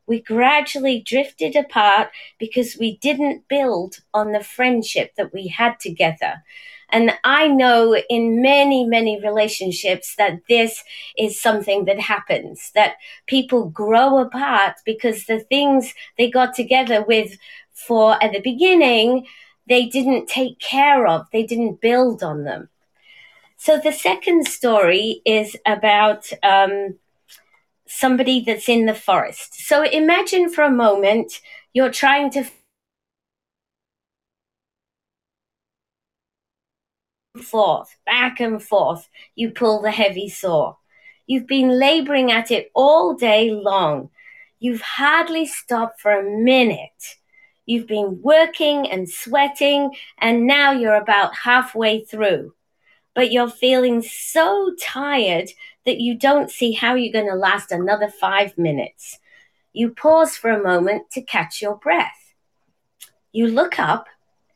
We 0.09 0.21
gradually 0.21 1.01
drifted 1.07 1.55
apart 1.55 2.11
because 2.41 2.77
we 2.77 2.97
didn't 2.99 3.47
build 3.47 3.99
on 4.13 4.33
the 4.33 4.43
friendship 4.43 5.13
that 5.17 5.33
we 5.33 5.47
had 5.47 5.79
together. 5.79 6.43
And 6.91 7.13
I 7.23 7.47
know 7.47 7.97
in 8.11 8.43
many, 8.43 8.85
many 8.85 9.23
relationships 9.23 10.17
that 10.19 10.41
this 10.49 10.83
is 11.17 11.41
something 11.41 11.85
that 11.85 12.01
happens, 12.01 12.73
that 12.75 12.97
people 13.29 13.71
grow 13.71 14.19
apart 14.19 14.75
because 14.85 15.27
the 15.27 15.39
things 15.39 15.95
they 16.19 16.29
got 16.29 16.53
together 16.53 17.05
with 17.05 17.39
for 17.73 18.23
at 18.23 18.33
the 18.33 18.41
beginning 18.41 19.25
they 19.69 19.87
didn't 19.87 20.29
take 20.29 20.59
care 20.59 21.07
of, 21.07 21.27
they 21.33 21.45
didn't 21.45 21.81
build 21.81 22.23
on 22.23 22.45
them. 22.45 22.69
So 23.57 23.79
the 23.79 23.93
second 23.93 24.47
story 24.49 25.23
is 25.25 25.57
about 25.65 26.29
um, 26.43 26.99
somebody 27.87 28.43
that's 28.45 28.69
in 28.69 28.87
the 28.87 28.95
forest. 28.95 29.55
So 29.67 29.85
imagine 29.85 30.51
for 30.51 30.63
a 30.65 30.71
moment 30.71 31.41
you're 31.73 31.93
trying 31.93 32.31
to 32.33 32.45
forth, 37.41 37.97
back 38.05 38.41
and 38.41 38.63
forth. 38.63 39.09
You 39.35 39.51
pull 39.51 39.81
the 39.81 39.91
heavy 39.91 40.29
saw. 40.29 40.77
You've 41.27 41.47
been 41.47 41.79
laboring 41.79 42.33
at 42.33 42.51
it 42.51 42.71
all 42.75 43.15
day 43.15 43.51
long. 43.51 44.11
You've 44.59 44.83
hardly 44.83 45.47
stopped 45.47 46.01
for 46.01 46.13
a 46.13 46.23
minute 46.23 47.17
You've 47.65 47.87
been 47.87 48.21
working 48.23 48.91
and 48.91 49.09
sweating, 49.09 49.93
and 50.19 50.47
now 50.47 50.73
you're 50.73 50.97
about 50.97 51.37
halfway 51.45 52.05
through. 52.05 52.55
But 53.15 53.31
you're 53.31 53.51
feeling 53.51 54.03
so 54.03 54.73
tired 54.81 55.51
that 55.85 56.01
you 56.01 56.17
don't 56.17 56.51
see 56.51 56.73
how 56.73 56.95
you're 56.95 57.13
going 57.13 57.31
to 57.31 57.37
last 57.37 57.71
another 57.71 58.09
five 58.09 58.57
minutes. 58.59 59.19
You 59.73 59.91
pause 59.91 60.37
for 60.37 60.51
a 60.51 60.63
moment 60.63 61.11
to 61.13 61.23
catch 61.23 61.63
your 61.63 61.77
breath. 61.77 62.35
You 63.33 63.47
look 63.47 63.79
up 63.79 64.07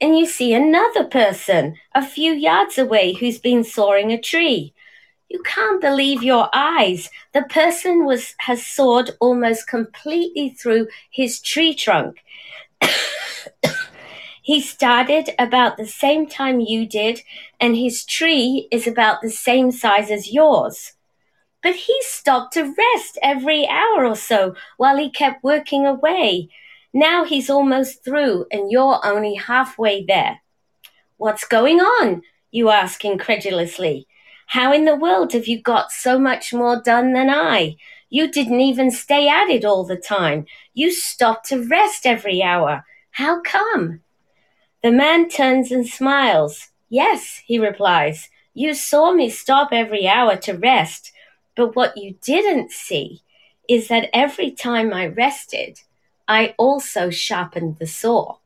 and 0.00 0.18
you 0.18 0.26
see 0.26 0.52
another 0.52 1.04
person 1.04 1.76
a 1.94 2.04
few 2.04 2.32
yards 2.32 2.76
away 2.76 3.14
who's 3.14 3.38
been 3.38 3.64
sawing 3.64 4.12
a 4.12 4.20
tree. 4.20 4.74
You 5.28 5.42
can't 5.42 5.80
believe 5.80 6.22
your 6.22 6.48
eyes. 6.52 7.10
The 7.34 7.42
person 7.42 8.04
was 8.04 8.34
has 8.38 8.64
sawed 8.64 9.10
almost 9.20 9.66
completely 9.66 10.50
through 10.50 10.88
his 11.10 11.40
tree 11.40 11.74
trunk 11.74 12.22
he 14.42 14.60
started 14.60 15.30
about 15.38 15.76
the 15.76 15.86
same 15.86 16.26
time 16.26 16.60
you 16.60 16.86
did, 16.86 17.22
and 17.60 17.76
his 17.76 18.04
tree 18.04 18.68
is 18.70 18.86
about 18.86 19.20
the 19.22 19.30
same 19.30 19.72
size 19.72 20.10
as 20.10 20.32
yours. 20.32 20.92
But 21.62 21.74
he 21.74 21.96
stopped 22.02 22.52
to 22.54 22.62
rest 22.62 23.18
every 23.22 23.66
hour 23.66 24.06
or 24.06 24.16
so 24.16 24.54
while 24.76 24.96
he 24.96 25.10
kept 25.10 25.42
working 25.42 25.84
away. 25.84 26.48
Now 26.94 27.24
he's 27.24 27.50
almost 27.50 28.04
through, 28.04 28.46
and 28.50 28.70
you're 28.70 29.04
only 29.04 29.34
halfway 29.34 30.04
there. 30.04 30.40
What's 31.16 31.44
going 31.44 31.80
on? 31.80 32.22
You 32.50 32.70
ask 32.70 33.04
incredulously. 33.04 34.06
How 34.46 34.72
in 34.72 34.84
the 34.84 34.94
world 34.94 35.32
have 35.32 35.48
you 35.48 35.60
got 35.60 35.90
so 35.90 36.18
much 36.18 36.54
more 36.54 36.80
done 36.80 37.12
than 37.14 37.28
I? 37.28 37.76
You 38.08 38.30
didn't 38.30 38.60
even 38.60 38.90
stay 38.90 39.28
at 39.28 39.48
it 39.48 39.64
all 39.64 39.84
the 39.84 39.96
time. 39.96 40.46
You 40.74 40.92
stopped 40.92 41.48
to 41.48 41.66
rest 41.66 42.06
every 42.06 42.42
hour. 42.42 42.84
How 43.12 43.40
come? 43.40 44.00
The 44.82 44.92
man 44.92 45.28
turns 45.28 45.72
and 45.72 45.86
smiles. 45.86 46.68
Yes, 46.88 47.42
he 47.44 47.58
replies. 47.58 48.28
You 48.54 48.74
saw 48.74 49.12
me 49.12 49.28
stop 49.30 49.70
every 49.72 50.06
hour 50.06 50.36
to 50.36 50.52
rest. 50.52 51.12
But 51.56 51.74
what 51.74 51.96
you 51.96 52.16
didn't 52.22 52.70
see 52.70 53.22
is 53.68 53.88
that 53.88 54.10
every 54.12 54.50
time 54.50 54.92
I 54.94 55.06
rested, 55.06 55.80
I 56.28 56.54
also 56.58 57.10
sharpened 57.10 57.78
the 57.78 57.86
saw. 57.86 58.36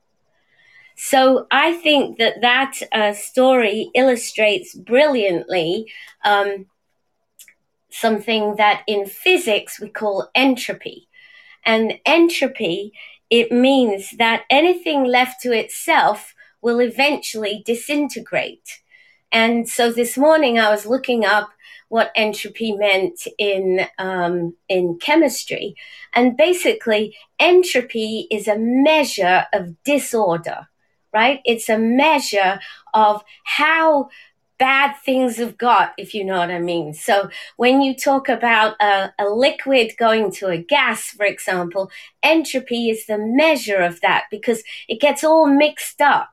So 0.97 1.47
I 1.51 1.73
think 1.73 2.19
that 2.19 2.43
that 2.43 2.75
uh, 2.93 3.15
story 3.15 3.91
illustrates 3.95 4.75
brilliantly 4.75 5.91
um, 6.25 6.67
something 7.93 8.57
that 8.57 8.83
in 8.87 9.07
physics 9.07 9.81
we 9.81 9.89
call 9.89 10.31
entropy. 10.35 11.09
And 11.65 11.99
entropy, 12.07 12.93
it 13.29 13.53
means 13.53 14.13
that 14.19 14.45
anything 14.51 15.05
left 15.05 15.41
to 15.43 15.53
itself 15.53 16.35
will 16.63 16.81
eventually 16.81 17.63
disintegrate. 17.65 18.81
And 19.33 19.69
so 19.69 19.93
this 19.93 20.17
morning 20.17 20.59
I 20.59 20.71
was 20.71 20.87
looking 20.87 21.25
up 21.25 21.51
what 21.89 22.13
entropy 22.15 22.73
meant 22.73 23.27
in 23.39 23.87
um, 23.99 24.55
in 24.69 24.99
chemistry, 25.01 25.75
and 26.15 26.37
basically 26.37 27.17
entropy 27.39 28.29
is 28.31 28.47
a 28.47 28.57
measure 28.59 29.47
of 29.53 29.83
disorder 29.83 30.69
right? 31.13 31.41
It's 31.45 31.69
a 31.69 31.79
measure 31.79 32.61
of 32.95 33.23
how 33.45 34.09
bad 34.61 34.95
things 35.05 35.39
have 35.39 35.57
got, 35.57 35.95
if 35.97 36.15
you 36.15 36.23
know 36.23 36.39
what 36.39 36.51
I 36.51 36.59
mean. 36.61 36.93
So 36.93 37.31
when 37.57 37.81
you 37.81 37.97
talk 37.97 38.29
about 38.29 38.77
a, 38.79 39.11
a, 39.19 39.25
liquid 39.25 39.93
going 39.99 40.31
to 40.33 40.49
a 40.49 40.59
gas, 40.59 41.09
for 41.09 41.25
example, 41.25 41.91
entropy 42.23 42.91
is 42.91 43.07
the 43.07 43.17
measure 43.19 43.81
of 43.81 44.03
that 44.03 44.25
because 44.31 44.63
it 44.87 45.01
gets 45.01 45.25
all 45.25 45.47
mixed 45.47 46.03
up. 46.03 46.33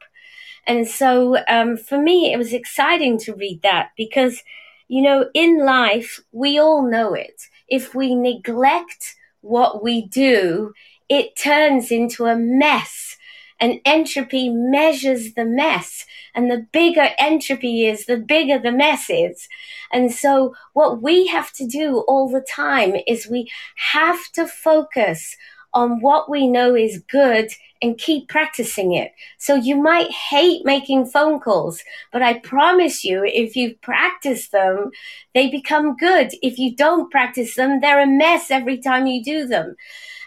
And 0.68 0.86
so 0.86 1.38
um, 1.48 1.78
for 1.78 1.98
me, 1.98 2.34
it 2.34 2.38
was 2.38 2.52
exciting 2.52 3.18
to 3.20 3.34
read 3.34 3.62
that 3.64 3.92
because, 3.96 4.44
you 4.90 5.02
know, 5.02 5.30
in 5.34 5.66
life, 5.66 6.20
we 6.34 6.60
all 6.60 6.86
know 6.86 7.14
it. 7.14 7.42
If 7.70 7.96
we 7.96 8.14
neglect 8.14 9.16
what 9.40 9.82
we 9.82 10.06
do, 10.06 10.74
it 11.08 11.38
turns 11.38 11.92
into 11.92 12.26
a 12.26 12.36
mess 12.36 13.16
and 13.60 13.80
entropy 13.86 14.50
measures 14.50 15.34
the 15.34 15.46
mess. 15.46 16.06
And 16.36 16.52
the 16.52 16.68
bigger 16.72 17.10
entropy 17.18 17.86
is, 17.86 18.06
the 18.06 18.18
bigger 18.18 18.60
the 18.60 18.72
mess 18.72 19.10
is. 19.10 19.48
And 19.92 20.12
so 20.12 20.54
what 20.74 21.02
we 21.02 21.28
have 21.28 21.52
to 21.54 21.66
do 21.66 22.04
all 22.08 22.30
the 22.30 22.46
time 22.48 22.96
is 23.08 23.28
we 23.28 23.50
have 23.92 24.20
to 24.34 24.48
focus 24.48 25.36
on 25.74 26.02
what 26.02 26.30
we 26.30 26.48
know 26.48 26.76
is 26.76 27.04
good 27.10 27.50
and 27.82 27.98
keep 27.98 28.28
practicing 28.28 28.94
it. 28.94 29.12
So 29.38 29.56
you 29.56 29.76
might 29.76 30.12
hate 30.12 30.66
making 30.66 31.06
phone 31.06 31.40
calls, 31.40 31.84
but 32.12 32.22
I 32.22 32.40
promise 32.40 33.04
you, 33.04 33.24
if 33.26 33.56
you 33.56 33.76
practice 33.82 34.50
them, 34.50 34.92
they 35.34 35.50
become 35.50 35.96
good. 35.96 36.32
If 36.42 36.58
you 36.58 36.76
don't 36.76 37.12
practice 37.12 37.56
them, 37.56 37.80
they're 37.80 38.02
a 38.02 38.08
mess 38.08 38.50
every 38.50 38.80
time 38.80 39.06
you 39.06 39.24
do 39.24 39.46
them. 39.46 39.76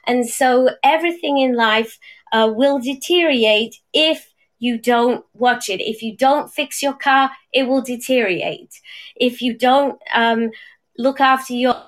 And 0.06 0.28
so 0.28 0.70
everything 0.84 1.38
in 1.38 1.56
life 1.56 1.98
uh, 2.32 2.52
will 2.54 2.78
deteriorate 2.78 3.76
if 3.92 4.32
you 4.58 4.78
don't 4.78 5.24
watch 5.34 5.68
it. 5.68 5.80
If 5.80 6.02
you 6.02 6.16
don't 6.16 6.52
fix 6.52 6.82
your 6.82 6.92
car, 6.92 7.30
it 7.52 7.64
will 7.64 7.82
deteriorate. 7.82 8.72
If 9.16 9.42
you 9.42 9.56
don't 9.56 10.00
um, 10.14 10.50
look 10.98 11.20
after 11.20 11.54
your 11.54 11.82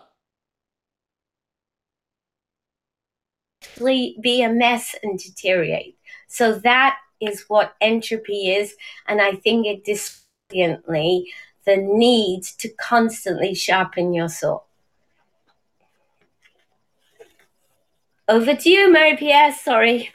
be 3.78 4.42
a 4.42 4.48
mess 4.48 4.94
and 5.02 5.18
deteriorate. 5.18 5.96
So 6.28 6.54
that 6.60 6.96
is 7.20 7.44
what 7.48 7.74
entropy 7.80 8.50
is, 8.50 8.74
and 9.06 9.20
I 9.20 9.34
think 9.34 9.66
it 9.66 9.84
distinctly 9.84 11.32
the 11.64 11.76
need 11.76 12.42
to 12.58 12.68
constantly 12.70 13.54
sharpen 13.54 14.12
your 14.12 14.28
saw. 14.28 14.60
Over 18.28 18.54
to 18.54 18.70
you, 18.70 18.92
Marie 18.92 19.16
Pierre. 19.16 19.52
Sorry. 19.52 20.12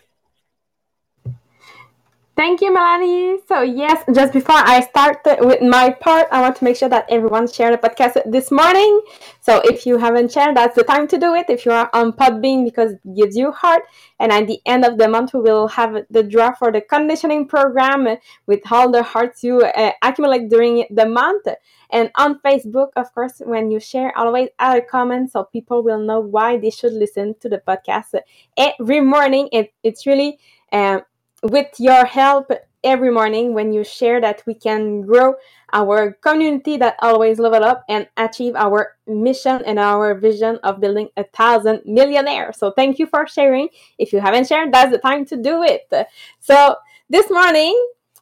Thank 2.37 2.61
you, 2.61 2.71
Melanie. 2.71 3.39
So 3.47 3.63
yes, 3.63 4.03
just 4.13 4.31
before 4.31 4.57
I 4.57 4.81
start 4.81 5.21
with 5.39 5.59
my 5.63 5.89
part, 5.89 6.27
I 6.31 6.39
want 6.39 6.55
to 6.57 6.63
make 6.65 6.75
sure 6.77 6.87
that 6.87 7.07
everyone 7.09 7.47
shared 7.47 7.73
the 7.73 7.79
podcast 7.79 8.31
this 8.31 8.51
morning. 8.51 9.01
So 9.41 9.59
if 9.65 9.87
you 9.87 9.97
haven't 9.97 10.31
shared, 10.31 10.55
that's 10.55 10.75
the 10.75 10.83
time 10.83 11.07
to 11.07 11.17
do 11.17 11.33
it. 11.33 11.47
If 11.49 11.65
you 11.65 11.71
are 11.71 11.89
on 11.93 12.13
Podbean, 12.13 12.63
because 12.63 12.91
it 12.91 13.15
gives 13.15 13.35
you 13.35 13.51
heart. 13.51 13.85
And 14.19 14.31
at 14.31 14.45
the 14.45 14.61
end 14.67 14.85
of 14.85 14.99
the 14.99 15.07
month, 15.09 15.33
we 15.33 15.39
will 15.39 15.67
have 15.69 16.05
the 16.11 16.21
draw 16.21 16.53
for 16.53 16.71
the 16.71 16.79
conditioning 16.79 17.47
program 17.47 18.07
with 18.45 18.59
all 18.71 18.91
the 18.91 19.01
hearts 19.01 19.43
you 19.43 19.61
uh, 19.61 19.93
accumulate 20.03 20.47
during 20.47 20.85
the 20.91 21.07
month. 21.07 21.47
And 21.89 22.11
on 22.17 22.39
Facebook, 22.45 22.89
of 22.95 23.11
course, 23.15 23.41
when 23.43 23.71
you 23.71 23.79
share, 23.79 24.15
always 24.15 24.49
add 24.59 24.77
a 24.77 24.85
comment 24.85 25.31
so 25.31 25.45
people 25.45 25.81
will 25.81 25.99
know 25.99 26.19
why 26.19 26.57
they 26.57 26.69
should 26.69 26.93
listen 26.93 27.33
to 27.39 27.49
the 27.49 27.63
podcast 27.67 28.13
every 28.55 29.01
morning. 29.01 29.49
It, 29.51 29.73
it's 29.81 30.05
really 30.05 30.37
uh, 30.71 30.99
with 31.43 31.67
your 31.79 32.05
help 32.05 32.51
every 32.83 33.11
morning 33.11 33.53
when 33.53 33.73
you 33.73 33.83
share 33.83 34.21
that 34.21 34.43
we 34.45 34.53
can 34.53 35.01
grow 35.01 35.35
our 35.73 36.13
community 36.21 36.77
that 36.77 36.95
always 36.99 37.39
level 37.39 37.63
up 37.63 37.83
and 37.89 38.07
achieve 38.15 38.55
our 38.55 38.95
mission 39.05 39.61
and 39.65 39.77
our 39.77 40.15
vision 40.15 40.57
of 40.63 40.79
building 40.79 41.09
a 41.17 41.23
thousand 41.23 41.81
millionaires. 41.85 42.57
So 42.57 42.71
thank 42.71 42.99
you 42.99 43.05
for 43.07 43.27
sharing. 43.27 43.69
If 43.97 44.13
you 44.13 44.21
haven't 44.21 44.47
shared, 44.47 44.73
that's 44.73 44.91
the 44.91 44.99
time 44.99 45.25
to 45.25 45.37
do 45.37 45.63
it. 45.63 45.91
So 46.39 46.75
this 47.09 47.29
morning 47.29 47.75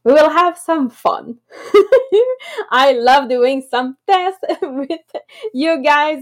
we 0.03 0.13
will 0.13 0.29
have 0.29 0.57
some 0.57 0.89
fun. 0.89 1.37
I 2.71 2.93
love 2.93 3.29
doing 3.29 3.65
some 3.69 3.97
tests 4.07 4.43
with 4.61 5.01
you 5.53 5.83
guys. 5.83 6.21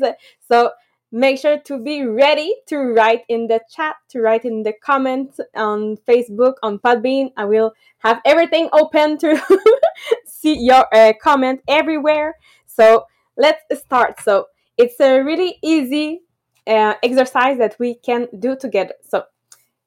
So 0.49 0.71
make 1.13 1.39
sure 1.39 1.59
to 1.59 1.77
be 1.77 2.03
ready 2.03 2.55
to 2.65 2.77
write 2.77 3.21
in 3.29 3.45
the 3.45 3.61
chat, 3.69 3.95
to 4.09 4.19
write 4.19 4.45
in 4.45 4.63
the 4.63 4.73
comments 4.83 5.39
on 5.55 5.95
Facebook, 6.07 6.55
on 6.63 6.79
Podbean. 6.79 7.31
I 7.37 7.45
will 7.45 7.73
have 7.99 8.19
everything 8.25 8.67
open 8.73 9.19
to 9.19 9.39
see 10.25 10.57
your 10.57 10.85
uh, 10.93 11.13
comment 11.21 11.61
everywhere. 11.67 12.35
So 12.65 13.05
let's 13.37 13.63
start. 13.79 14.19
So 14.21 14.47
it's 14.75 14.99
a 14.99 15.21
really 15.21 15.59
easy 15.61 16.23
uh, 16.65 16.95
exercise 17.03 17.59
that 17.59 17.75
we 17.79 17.93
can 17.93 18.27
do 18.39 18.55
together. 18.55 18.95
So 19.07 19.23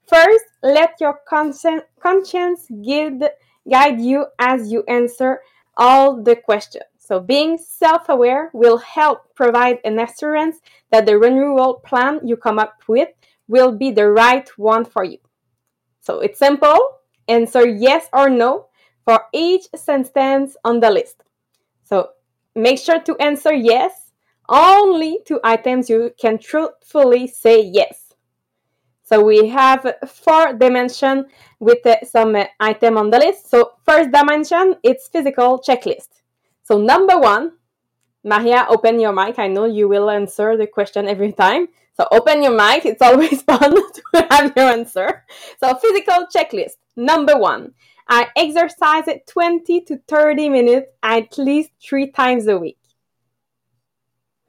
first, 0.07 0.45
let 0.63 1.01
your 1.01 1.19
conscience 1.29 2.67
guide, 2.87 3.31
guide 3.69 4.01
you 4.01 4.27
as 4.39 4.71
you 4.71 4.85
answer 4.87 5.41
all 5.77 6.23
the 6.23 6.37
questions. 6.37 6.85
So 7.07 7.21
being 7.21 7.57
self-aware 7.57 8.51
will 8.53 8.79
help 8.79 9.33
provide 9.37 9.79
an 9.85 10.01
assurance 10.01 10.57
that 10.91 11.07
the 11.07 11.17
renewal 11.17 11.75
plan 11.75 12.19
you 12.25 12.37
come 12.37 12.59
up 12.59 12.83
with 12.89 13.11
will 13.47 13.71
be 13.71 13.93
the 13.93 14.11
right 14.11 14.49
one 14.59 14.85
for 14.85 15.05
you. 15.05 15.19
So 16.01 16.19
it's 16.19 16.41
simple. 16.41 16.99
Answer 17.29 17.65
yes 17.65 18.09
or 18.13 18.29
no 18.29 18.67
for 19.05 19.21
each 19.33 19.69
sentence 19.77 20.57
on 20.65 20.81
the 20.81 20.91
list. 20.91 21.23
So 21.85 22.11
make 22.57 22.81
sure 22.81 23.01
to 23.01 23.17
answer 23.19 23.55
yes 23.55 24.11
only 24.49 25.21
to 25.27 25.39
items 25.45 25.89
you 25.89 26.11
can 26.21 26.39
truthfully 26.39 27.29
say 27.29 27.61
yes. 27.61 28.15
So 29.05 29.23
we 29.23 29.47
have 29.47 29.95
four 30.09 30.55
dimension 30.55 31.27
with 31.61 31.87
uh, 31.87 32.05
some 32.05 32.35
uh, 32.35 32.47
item 32.59 32.99
on 32.99 33.11
the 33.11 33.21
list. 33.21 33.49
So 33.49 33.75
first 33.85 34.11
dimension, 34.11 34.75
it's 34.83 35.07
physical 35.07 35.61
checklist. 35.61 36.09
So 36.67 36.79
number 36.79 37.17
one, 37.17 37.53
Maria, 38.25 38.67
open 38.69 38.99
your 38.99 39.13
mic. 39.13 39.39
I 39.39 39.47
know 39.47 39.67
you 39.67 39.87
will 39.87 40.11
answer 40.11 40.57
the 40.57 40.67
question 40.67 41.07
every 41.07 41.31
time. 41.31 41.69
So 41.95 42.09
open 42.11 42.43
your 42.43 42.57
mic. 42.57 42.85
It's 42.85 43.01
always 43.01 43.41
fun 43.51 43.73
to 43.73 44.27
have 44.31 44.53
your 44.57 44.67
answer. 44.71 45.25
So 45.61 45.77
physical 45.77 46.27
checklist. 46.35 46.75
Number 46.97 47.39
one, 47.39 47.73
I 48.09 48.27
exercise 48.35 49.05
20 49.29 49.81
to 49.83 50.01
30 50.09 50.49
minutes 50.49 50.89
at 51.05 51.39
least 51.39 51.71
three 51.81 52.11
times 52.11 52.49
a 52.49 52.59
week. 52.59 52.79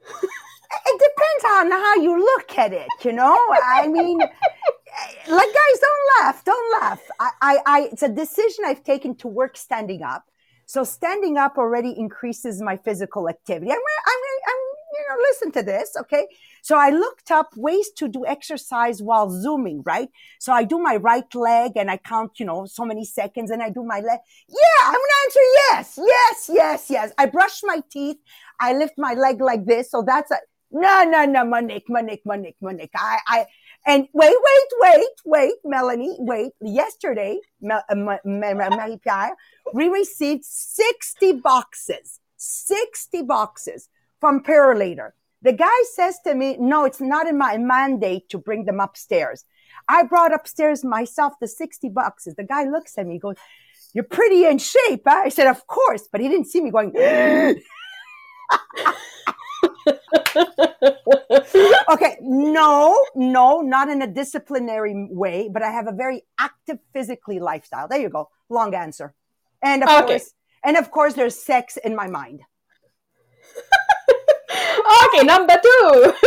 it 0.00 1.00
depends 1.00 1.44
on 1.46 1.70
how 1.70 1.94
you 2.02 2.18
look 2.18 2.58
at 2.58 2.72
it, 2.72 2.88
you 3.04 3.12
know? 3.12 3.38
I 3.64 3.86
mean, 3.86 4.18
like 4.18 4.28
guys, 5.28 5.80
don't 5.80 6.10
laugh. 6.20 6.44
Don't 6.44 6.82
laugh. 6.82 7.00
I, 7.20 7.30
I, 7.40 7.58
I, 7.64 7.88
it's 7.92 8.02
a 8.02 8.08
decision 8.08 8.64
I've 8.66 8.82
taken 8.82 9.14
to 9.18 9.28
work 9.28 9.56
standing 9.56 10.02
up 10.02 10.24
so 10.68 10.84
standing 10.84 11.38
up 11.38 11.56
already 11.56 11.98
increases 11.98 12.60
my 12.60 12.76
physical 12.76 13.26
activity. 13.26 13.70
I'm, 13.72 13.78
I'm, 13.78 14.22
I'm, 14.50 14.62
you 14.98 15.04
know, 15.08 15.22
listen 15.30 15.50
to 15.52 15.62
this. 15.62 15.96
Okay. 15.98 16.26
So 16.60 16.76
I 16.76 16.90
looked 16.90 17.30
up 17.30 17.56
ways 17.56 17.88
to 17.96 18.06
do 18.06 18.26
exercise 18.26 19.00
while 19.02 19.30
zooming, 19.30 19.82
right? 19.86 20.10
So 20.38 20.52
I 20.52 20.64
do 20.64 20.78
my 20.78 20.96
right 20.96 21.34
leg 21.34 21.72
and 21.76 21.90
I 21.90 21.96
count, 21.96 22.32
you 22.38 22.44
know, 22.44 22.66
so 22.66 22.84
many 22.84 23.06
seconds 23.06 23.50
and 23.50 23.62
I 23.62 23.70
do 23.70 23.82
my 23.82 24.00
leg. 24.00 24.18
Yeah, 24.46 24.84
I'm 24.84 24.92
going 24.92 25.14
to 25.14 25.20
answer 25.24 25.40
yes, 25.40 25.98
yes, 26.06 26.50
yes, 26.52 26.90
yes. 26.90 27.12
I 27.16 27.24
brush 27.24 27.60
my 27.62 27.82
teeth. 27.90 28.18
I 28.60 28.74
lift 28.74 28.98
my 28.98 29.14
leg 29.14 29.40
like 29.40 29.64
this. 29.64 29.90
So 29.90 30.02
that's 30.06 30.30
a, 30.30 30.36
no, 30.70 31.04
no, 31.04 31.24
no, 31.24 31.46
Monique, 31.46 31.88
Monique, 31.88 32.26
Monique, 32.26 32.56
Monique. 32.60 32.90
I, 32.94 33.18
I, 33.26 33.46
and 33.86 34.06
wait, 34.12 34.36
wait, 34.36 34.68
wait, 34.80 35.08
wait, 35.24 35.54
Melanie, 35.64 36.16
wait. 36.18 36.52
Yesterday, 36.60 37.38
uh, 37.70 37.94
Marie 37.94 38.98
Pierre, 39.02 39.36
we 39.72 39.88
received 39.88 40.44
60 40.44 41.34
boxes, 41.34 42.20
60 42.36 43.22
boxes 43.22 43.88
from 44.20 44.42
Purolator. 44.42 45.12
The 45.42 45.52
guy 45.52 45.82
says 45.94 46.18
to 46.24 46.34
me, 46.34 46.56
no, 46.58 46.84
it's 46.84 47.00
not 47.00 47.26
in 47.26 47.38
my 47.38 47.56
mandate 47.58 48.28
to 48.30 48.38
bring 48.38 48.64
them 48.64 48.80
upstairs. 48.80 49.44
I 49.88 50.02
brought 50.02 50.34
upstairs 50.34 50.84
myself 50.84 51.34
the 51.40 51.48
60 51.48 51.88
boxes. 51.90 52.34
The 52.34 52.44
guy 52.44 52.64
looks 52.64 52.98
at 52.98 53.06
me, 53.06 53.18
goes, 53.18 53.36
you're 53.94 54.04
pretty 54.04 54.44
in 54.44 54.58
shape. 54.58 55.02
Huh? 55.06 55.22
I 55.24 55.28
said, 55.28 55.46
of 55.46 55.66
course, 55.66 56.08
but 56.10 56.20
he 56.20 56.28
didn't 56.28 56.48
see 56.48 56.60
me 56.60 56.70
going, 56.70 56.92
okay, 61.90 62.16
no, 62.20 63.04
no, 63.14 63.60
not 63.60 63.88
in 63.88 64.02
a 64.02 64.06
disciplinary 64.06 65.08
way, 65.10 65.48
but 65.52 65.62
I 65.62 65.70
have 65.70 65.86
a 65.86 65.92
very 65.92 66.22
active 66.38 66.78
physically 66.92 67.40
lifestyle. 67.40 67.88
There 67.88 68.00
you 68.00 68.08
go. 68.08 68.30
Long 68.48 68.74
answer. 68.74 69.14
And 69.62 69.82
of 69.82 69.88
okay. 69.88 70.06
course, 70.06 70.34
and 70.64 70.76
of 70.76 70.90
course, 70.90 71.14
there's 71.14 71.36
sex 71.36 71.76
in 71.76 71.96
my 71.96 72.08
mind. 72.08 72.40
okay, 75.14 75.24
number 75.24 75.54
two. 75.62 76.14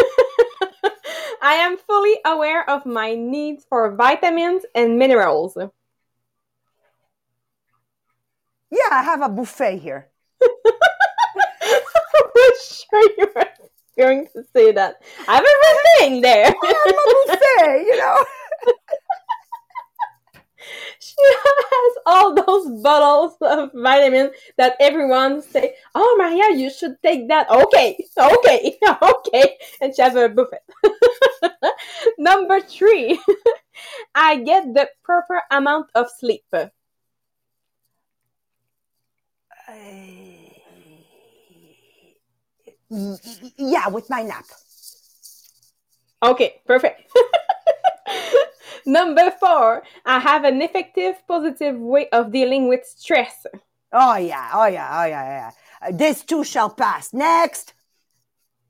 I 1.42 1.56
am 1.56 1.78
fully 1.78 2.18
aware 2.26 2.70
of 2.70 2.86
my 2.86 3.16
needs 3.16 3.66
for 3.68 3.96
vitamins 3.96 4.64
and 4.76 5.00
minerals. 5.00 5.58
Yeah, 8.70 8.90
I 8.92 9.04
have 9.04 9.22
a 9.22 9.30
buffet 9.30 9.80
here. 9.80 10.10
I 12.36 12.52
was 12.52 12.86
sure 12.92 13.10
you 13.18 13.28
were 13.36 13.48
going 13.98 14.28
to 14.34 14.44
say 14.54 14.72
that. 14.72 14.96
I 15.28 15.36
have 15.36 15.46
everything 15.72 16.22
there. 16.22 16.48
I 16.48 17.24
buffet, 17.28 17.84
you 17.86 17.98
know. 17.98 18.26
she 21.00 21.16
has 21.20 21.98
all 22.06 22.34
those 22.36 22.82
bottles 22.82 23.36
of 23.42 23.72
vitamins 23.74 24.32
that 24.58 24.76
everyone 24.80 25.42
say, 25.42 25.76
"Oh, 25.96 26.16
Maria, 26.18 26.56
you 26.58 26.70
should 26.70 26.96
take 27.04 27.28
that." 27.30 27.50
Okay, 27.50 27.98
okay, 28.18 28.78
okay, 29.02 29.58
and 29.82 29.96
she 29.96 30.02
has 30.02 30.16
a 30.16 30.30
buffet. 30.30 30.62
Number 32.18 32.62
three, 32.62 33.20
I 34.16 34.38
get 34.38 34.74
the 34.74 34.90
proper 35.04 35.42
amount 35.52 35.90
of 35.96 36.10
sleep. 36.10 36.46
Yeah, 43.58 43.88
with 43.88 44.10
my 44.10 44.22
nap. 44.22 44.46
Okay, 46.24 46.62
perfect. 46.68 47.10
Number 48.86 49.32
four, 49.40 49.84
I 50.06 50.20
have 50.20 50.44
an 50.44 50.62
effective, 50.62 51.16
positive 51.28 51.80
way 51.80 52.10
of 52.10 52.32
dealing 52.32 52.68
with 52.68 52.86
stress. 52.86 53.46
Oh 53.94 54.18
yeah, 54.18 54.50
oh 54.54 54.66
yeah, 54.66 55.02
oh 55.02 55.06
yeah, 55.06 55.52
yeah. 55.82 55.92
This 55.92 56.24
too 56.24 56.44
shall 56.44 56.70
pass. 56.70 57.14
Next. 57.14 57.74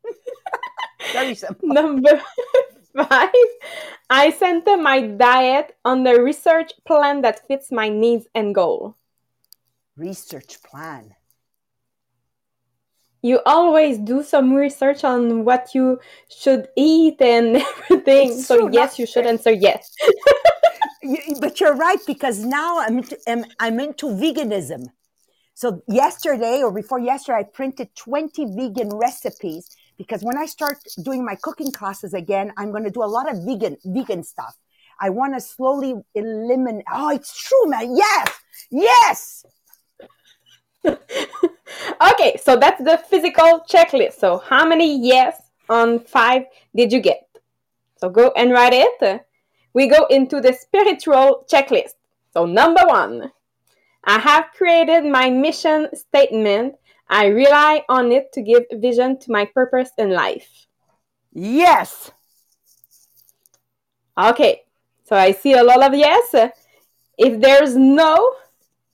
Very 1.14 1.36
simple. 1.36 1.70
Number 1.70 2.22
five, 2.96 3.30
I 4.10 4.32
center 4.38 4.78
my 4.78 5.02
diet 5.02 5.76
on 5.84 6.04
the 6.04 6.22
research 6.22 6.72
plan 6.86 7.22
that 7.22 7.48
fits 7.48 7.72
my 7.72 7.90
needs 7.90 8.28
and 8.36 8.54
goal. 8.54 8.96
Research 9.98 10.62
plan. 10.64 11.16
You 13.22 13.40
always 13.46 13.98
do 14.00 14.24
some 14.24 14.54
research 14.54 15.04
on 15.04 15.46
what 15.46 15.76
you 15.76 16.00
should 16.30 16.70
eat 16.76 17.22
and 17.22 17.58
everything. 17.90 18.32
It's 18.32 18.48
so 18.48 18.58
true, 18.58 18.70
yes, 18.74 18.98
you 18.98 19.06
should 19.06 19.26
answer 19.26 19.52
yes. 19.52 19.92
You- 21.04 21.36
but 21.40 21.60
you're 21.60 21.76
right 21.76 22.00
because 22.06 22.46
now 22.46 22.80
I'm 22.80 23.00
into, 23.00 23.18
I'm, 23.28 23.46
I'm 23.60 23.80
into 23.80 24.06
veganism. 24.08 24.86
So 25.56 25.82
yesterday 25.88 26.62
or 26.64 26.72
before 26.72 27.00
yesterday, 27.00 27.40
I 27.40 27.44
printed 27.44 27.90
20 27.96 28.46
vegan 28.56 28.90
recipes 28.90 29.68
because 29.98 30.22
when 30.24 30.38
I 30.38 30.46
start 30.46 30.78
doing 31.04 31.26
my 31.26 31.36
cooking 31.42 31.72
classes 31.72 32.14
again, 32.14 32.52
I'm 32.58 32.72
going 32.72 32.84
to 32.84 32.92
do 32.92 33.04
a 33.04 33.06
lot 33.06 33.32
of 33.32 33.44
vegan 33.46 33.78
vegan 33.84 34.24
stuff. 34.24 34.56
I 35.00 35.10
want 35.10 35.34
to 35.34 35.42
slowly 35.42 35.96
eliminate. 36.14 36.86
Oh, 36.92 37.10
it's 37.10 37.36
true, 37.36 37.68
man. 37.68 37.96
Yes, 37.96 38.28
yes. 38.70 39.46
okay, 40.86 42.38
so 42.42 42.58
that's 42.58 42.84
the 42.84 43.00
physical 43.10 43.66
checklist. 43.70 44.14
So 44.14 44.38
how 44.38 44.68
many 44.68 45.08
yes 45.08 45.42
on 45.70 46.00
five 46.00 46.44
did 46.76 46.92
you 46.92 47.00
get? 47.00 47.28
So 47.98 48.10
go 48.10 48.32
and 48.36 48.52
write 48.52 48.74
it. 48.74 49.26
We 49.74 49.88
go 49.88 50.06
into 50.06 50.42
the 50.42 50.54
spiritual 50.54 51.46
checklist. 51.52 51.94
So 52.34 52.46
number 52.46 52.82
one, 52.86 53.32
I 54.04 54.20
have 54.20 54.46
created 54.58 55.06
my 55.06 55.30
mission 55.30 55.88
statement. 55.96 56.76
I 57.10 57.28
rely 57.28 57.84
on 57.88 58.12
it 58.12 58.32
to 58.34 58.42
give 58.42 58.64
vision 58.74 59.20
to 59.20 59.32
my 59.32 59.46
purpose 59.46 59.92
in 59.98 60.12
life. 60.12 60.68
Yes. 61.34 62.12
Okay, 64.18 64.64
so 65.04 65.16
I 65.16 65.32
see 65.32 65.54
a 65.54 65.64
lot 65.64 65.84
of 65.84 65.94
yes. 65.94 66.36
If 67.18 67.40
there's 67.40 67.76
no, 67.76 68.36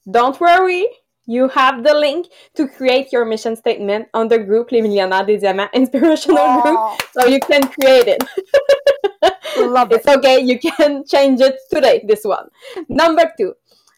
don't 0.10 0.40
worry. 0.40 0.88
You 1.28 1.50
have 1.50 1.84
the 1.84 1.94
link 1.94 2.28
to 2.56 2.68
create 2.68 3.12
your 3.12 3.26
mission 3.26 3.56
statement 3.56 4.08
on 4.14 4.30
the 4.30 4.40
group 4.40 4.72
Les 4.72 4.82
Millionnaires 4.82 5.26
des 5.26 5.38
Diamants 5.44 5.70
Inspirational 5.74 6.62
Group, 6.62 6.80
Oh, 6.80 6.98
so 7.12 7.28
you 7.28 7.40
can 7.40 7.68
create 7.68 8.08
it. 8.08 8.24
love 9.58 9.92
it. 9.92 9.96
it's 9.98 10.08
okay, 10.08 10.40
you 10.40 10.58
can 10.60 11.04
change 11.14 11.42
it 11.42 11.58
today, 11.72 12.04
this 12.08 12.24
one. 12.24 12.48
Number 12.88 13.32
two, 13.38 13.54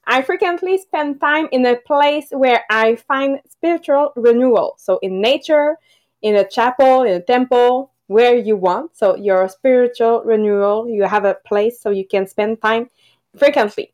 I 0.08 0.22
frequently 0.24 0.78
spend 0.80 1.22
time 1.22 1.48
in 1.52 1.66
a 1.66 1.76
place 1.76 2.28
where 2.32 2.64
I 2.70 2.96
find 2.96 3.40
spiritual 3.48 4.12
renewal. 4.16 4.76
So 4.78 4.98
in 5.04 5.22
nature, 5.22 5.78
in 6.22 6.36
a 6.36 6.48
chapel, 6.48 7.04
in 7.04 7.14
a 7.14 7.22
temple, 7.22 7.92
where 8.08 8.36
you 8.36 8.56
want. 8.56 8.98
So 8.98 9.16
your 9.16 9.48
spiritual 9.50 10.24
renewal, 10.26 10.90
you 10.90 11.04
have 11.04 11.26
a 11.26 11.36
place 11.46 11.80
so 11.80 11.92
you 11.92 12.08
can 12.08 12.26
spend 12.26 12.60
time 12.60 12.90
frequently. 13.38 13.92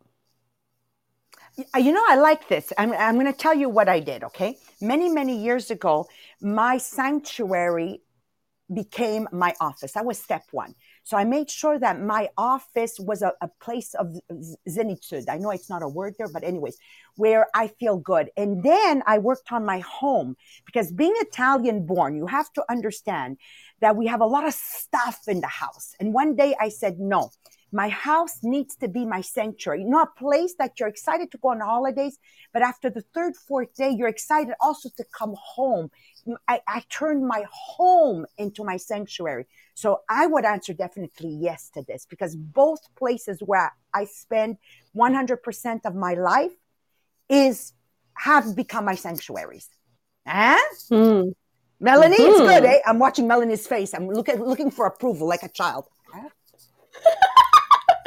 You 1.58 1.94
know, 1.94 2.04
I 2.08 2.16
like 2.16 2.50
this. 2.50 2.74
I'm, 2.78 2.92
I'm 2.94 3.16
going 3.16 3.32
to 3.32 3.38
tell 3.38 3.54
you 3.54 3.70
what 3.70 3.88
I 3.88 4.02
did, 4.02 4.24
okay? 4.26 4.58
Many, 4.82 5.08
many 5.10 5.38
years 5.42 5.72
ago, 5.72 6.08
my 6.42 6.78
sanctuary 6.78 8.02
became 8.74 9.28
my 9.32 9.54
office. 9.62 9.94
That 9.94 10.06
was 10.06 10.18
step 10.18 10.44
one. 10.52 10.74
So 11.04 11.16
I 11.16 11.24
made 11.24 11.50
sure 11.52 11.78
that 11.80 12.02
my 12.02 12.30
office 12.38 13.00
was 13.00 13.22
a, 13.22 13.32
a 13.42 13.48
place 13.62 13.94
of 13.94 14.16
z- 14.16 14.56
zenitude. 14.68 15.30
I 15.30 15.38
know 15.38 15.52
it's 15.52 15.70
not 15.70 15.84
a 15.84 15.88
word 15.88 16.16
there, 16.18 16.28
but 16.28 16.44
anyways, 16.44 16.78
where 17.16 17.48
I 17.54 17.68
feel 17.68 17.98
good. 17.98 18.32
And 18.36 18.64
then 18.64 19.04
I 19.06 19.20
worked 19.20 19.52
on 19.52 19.66
my 19.66 19.80
home 19.80 20.36
because 20.66 20.92
being 20.92 21.14
Italian 21.18 21.86
born, 21.86 22.16
you 22.16 22.26
have 22.26 22.52
to 22.54 22.66
understand 22.70 23.38
that 23.82 23.96
we 23.96 24.08
have 24.08 24.22
a 24.22 24.26
lot 24.26 24.48
of 24.48 24.54
stuff 24.54 25.22
in 25.28 25.42
the 25.42 25.48
house. 25.48 25.94
And 26.00 26.14
one 26.14 26.36
day 26.36 26.56
I 26.60 26.70
said, 26.70 27.00
no, 27.00 27.30
my 27.76 27.90
house 27.90 28.40
needs 28.42 28.78
to 28.78 28.88
be 28.88 29.06
my 29.06 29.20
sanctuary, 29.20 29.84
not 29.84 30.08
a 30.08 30.20
place 30.20 30.56
that 30.60 30.80
you're 30.80 30.88
excited 30.88 31.30
to 31.32 31.38
go 31.38 31.50
on 31.50 31.60
holidays, 31.60 32.18
but 32.54 32.62
after 32.62 32.90
the 32.90 33.02
third, 33.14 33.36
fourth 33.36 33.76
day, 33.76 33.90
you're 33.90 34.08
excited 34.08 34.54
also 34.62 34.88
to 34.96 35.04
come 35.20 35.36
home. 35.38 35.92
I, 36.48 36.62
I 36.66 36.84
turned 36.90 37.28
my 37.28 37.44
home 37.52 38.26
into 38.38 38.64
my 38.64 38.78
sanctuary. 38.78 39.46
So 39.74 40.02
I 40.08 40.26
would 40.26 40.46
answer 40.46 40.74
definitely 40.74 41.38
yes 41.48 41.70
to 41.74 41.84
this 41.84 42.06
because 42.10 42.34
both 42.38 42.80
places 42.96 43.40
where 43.42 43.74
I 43.94 44.06
spend 44.06 44.56
100% 44.96 45.86
of 45.86 45.96
my 45.96 46.14
life 46.14 46.54
is 47.28 47.74
have 48.14 48.56
become 48.56 48.86
my 48.86 48.96
sanctuaries. 48.96 49.68
Huh? 50.26 50.58
Hmm. 50.88 51.32
Melanie, 51.82 52.16
it's 52.16 52.40
Mhm. 52.40 52.46
good. 52.46 52.64
Eh? 52.64 52.80
I'm 52.86 53.00
watching 53.00 53.28
Melanie's 53.28 53.68
face. 53.68 53.94
I'm 53.94 54.08
looking 54.08 54.42
looking 54.42 54.72
for 54.72 54.86
approval 54.86 55.28
like 55.28 55.44
a 55.44 55.50
child. 55.50 55.90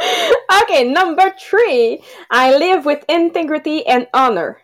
Okay, 0.63 0.85
number 0.85 1.33
three, 1.39 2.03
I 2.31 2.57
live 2.57 2.85
with 2.85 3.05
integrity 3.09 3.87
and 3.87 4.07
honor. 4.13 4.61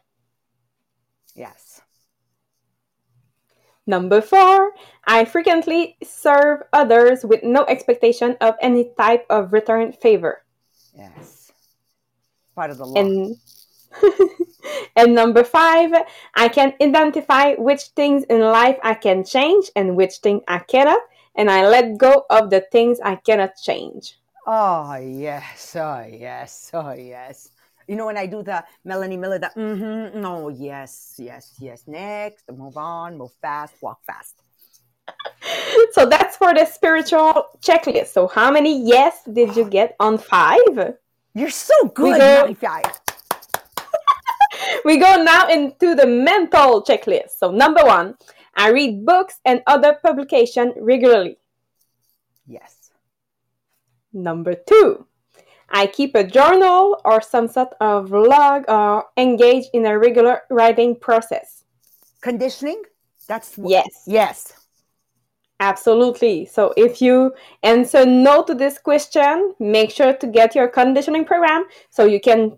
Yes. 1.34 1.80
Number 3.86 4.20
four, 4.20 4.72
I 5.04 5.24
frequently 5.24 5.96
serve 6.02 6.62
others 6.72 7.24
with 7.24 7.42
no 7.42 7.64
expectation 7.66 8.36
of 8.40 8.54
any 8.60 8.90
type 8.96 9.26
of 9.28 9.52
return 9.52 9.92
favor. 9.92 10.44
Yes. 10.96 11.52
Part 12.54 12.70
of 12.70 12.78
the 12.78 12.86
law. 12.86 13.00
And 13.00 13.36
and 14.96 15.14
number 15.14 15.44
five, 15.44 15.92
I 16.34 16.48
can 16.48 16.74
identify 16.80 17.54
which 17.54 17.94
things 17.96 18.24
in 18.24 18.40
life 18.40 18.78
I 18.82 18.94
can 18.94 19.24
change 19.24 19.70
and 19.76 19.96
which 19.96 20.16
thing 20.18 20.40
I 20.48 20.58
cannot, 20.58 21.00
and 21.34 21.50
I 21.50 21.68
let 21.68 21.98
go 21.98 22.24
of 22.30 22.50
the 22.50 22.60
things 22.60 23.00
I 23.04 23.16
cannot 23.16 23.56
change. 23.62 24.18
Oh 24.46 24.94
yes. 24.96 25.76
Oh 25.76 26.06
yes. 26.10 26.70
Oh 26.72 26.92
yes. 26.92 27.50
You 27.86 27.96
know 27.96 28.06
when 28.06 28.16
I 28.16 28.26
do 28.26 28.42
the 28.42 28.64
Melanie 28.84 29.18
Miller, 29.18 29.38
the 29.38 29.50
mm-hmm, 29.54 30.20
no, 30.20 30.48
yes, 30.48 31.14
yes, 31.18 31.54
yes. 31.60 31.84
Next, 31.86 32.44
move 32.50 32.76
on, 32.76 33.18
move 33.18 33.32
fast, 33.42 33.74
walk 33.80 34.00
fast. 34.06 34.34
So 35.92 36.06
that's 36.06 36.36
for 36.36 36.54
the 36.54 36.64
spiritual 36.64 37.46
checklist. 37.60 38.06
So 38.08 38.26
how 38.26 38.50
many 38.50 38.88
yes 38.88 39.20
did 39.30 39.54
you 39.54 39.68
get 39.68 39.94
on 40.00 40.16
five? 40.18 40.96
You're 41.34 41.50
so 41.50 41.74
good, 41.92 42.18
go- 42.18 42.42
Marie-Pierre. 42.42 42.82
We 44.84 44.96
go 44.96 45.22
now 45.22 45.48
into 45.48 45.94
the 45.94 46.06
mental 46.06 46.82
checklist. 46.82 47.38
So 47.38 47.50
number 47.50 47.84
one, 47.84 48.16
I 48.56 48.70
read 48.70 49.04
books 49.04 49.38
and 49.44 49.62
other 49.66 49.98
publication 50.02 50.72
regularly. 50.78 51.36
Yes. 52.46 52.83
Number 54.14 54.54
two, 54.54 55.06
I 55.70 55.86
keep 55.86 56.14
a 56.14 56.24
journal 56.24 57.00
or 57.04 57.20
some 57.20 57.48
sort 57.48 57.74
of 57.80 58.10
log 58.12 58.64
or 58.68 59.06
engage 59.16 59.64
in 59.74 59.84
a 59.86 59.98
regular 59.98 60.42
writing 60.50 60.94
process. 60.96 61.64
Conditioning. 62.20 62.82
That's 63.26 63.56
wh- 63.56 63.68
Yes, 63.68 63.88
Yes. 64.06 64.52
absolutely. 65.60 66.44
So 66.46 66.72
if 66.76 67.00
you 67.02 67.32
answer 67.62 68.04
no 68.06 68.42
to 68.44 68.54
this 68.54 68.78
question, 68.78 69.54
make 69.58 69.90
sure 69.90 70.12
to 70.14 70.26
get 70.26 70.54
your 70.54 70.68
conditioning 70.68 71.24
program 71.24 71.64
so 71.90 72.04
you 72.04 72.20
can 72.20 72.56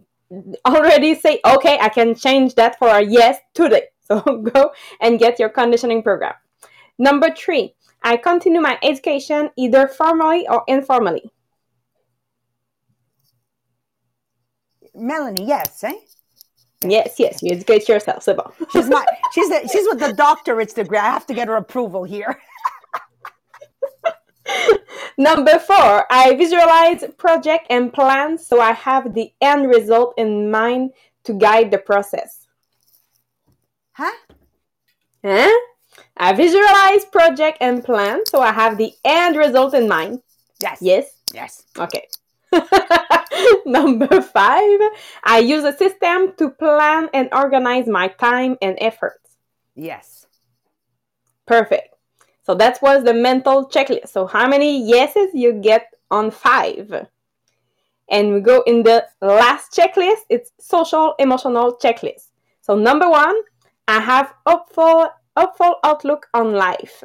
already 0.66 1.14
say, 1.14 1.40
okay, 1.46 1.78
I 1.80 1.88
can 1.88 2.14
change 2.14 2.54
that 2.56 2.78
for 2.78 2.88
a 2.88 3.00
yes 3.02 3.38
today. 3.54 3.84
So 4.06 4.20
go 4.20 4.70
and 5.00 5.18
get 5.18 5.40
your 5.40 5.48
conditioning 5.48 6.00
program. 6.00 6.34
Number 6.96 7.28
three, 7.34 7.74
I 8.04 8.16
continue 8.16 8.60
my 8.60 8.78
education 8.80 9.50
either 9.56 9.88
formally 9.88 10.46
or 10.48 10.62
informally. 10.68 11.32
Melanie. 14.96 15.46
Yes. 15.46 15.84
Eh. 15.84 15.92
Yes, 16.84 17.14
yes, 17.18 17.42
you 17.42 17.52
educate 17.52 17.88
yourself. 17.88 18.22
C'est 18.22 18.36
bon. 18.36 18.50
She's 18.70 18.88
my 18.88 19.04
she's 19.32 19.48
the, 19.48 19.68
she's 19.72 19.86
with 19.88 19.98
the 19.98 20.12
doctorate's 20.12 20.74
degree. 20.74 20.98
I 20.98 21.10
have 21.10 21.26
to 21.26 21.34
get 21.34 21.48
her 21.48 21.56
approval 21.56 22.04
here. 22.04 22.38
Number 25.18 25.58
four, 25.58 26.04
I 26.10 26.34
visualize 26.36 27.02
project 27.16 27.66
and 27.70 27.92
plan 27.92 28.38
so 28.38 28.60
I 28.60 28.72
have 28.72 29.14
the 29.14 29.32
end 29.40 29.68
result 29.68 30.14
in 30.18 30.50
mind 30.50 30.92
to 31.24 31.32
guide 31.32 31.70
the 31.70 31.78
process. 31.78 32.46
Huh? 33.92 34.12
Huh? 35.24 35.52
I 36.18 36.34
visualize 36.34 37.06
project 37.06 37.58
and 37.62 37.82
plan 37.82 38.26
so 38.26 38.40
I 38.40 38.52
have 38.52 38.76
the 38.76 38.92
end 39.04 39.36
result 39.36 39.74
in 39.74 39.88
mind. 39.88 40.20
Yes. 40.60 40.78
Yes? 40.82 41.10
Yes. 41.32 41.64
Okay. 41.78 42.06
Number 43.66 44.20
five, 44.22 44.80
I 45.24 45.38
use 45.38 45.64
a 45.64 45.76
system 45.76 46.32
to 46.38 46.50
plan 46.50 47.08
and 47.12 47.28
organize 47.32 47.86
my 47.86 48.08
time 48.08 48.56
and 48.62 48.76
efforts. 48.80 49.36
Yes. 49.74 50.26
Perfect. 51.46 51.94
So 52.42 52.54
that 52.54 52.80
was 52.80 53.04
the 53.04 53.14
mental 53.14 53.68
checklist. 53.68 54.08
So 54.08 54.26
how 54.26 54.48
many 54.48 54.82
yeses 54.88 55.30
you 55.34 55.52
get 55.52 55.92
on 56.10 56.30
five? 56.30 57.06
And 58.08 58.32
we 58.32 58.40
go 58.40 58.62
in 58.62 58.84
the 58.84 59.06
last 59.20 59.72
checklist. 59.72 60.22
It's 60.30 60.52
social 60.60 61.14
emotional 61.18 61.76
checklist. 61.76 62.30
So 62.60 62.76
number 62.76 63.10
one, 63.10 63.36
I 63.88 64.00
have 64.00 64.32
hopeful 64.46 65.10
hopeful 65.36 65.76
outlook 65.84 66.28
on 66.32 66.52
life. 66.52 67.02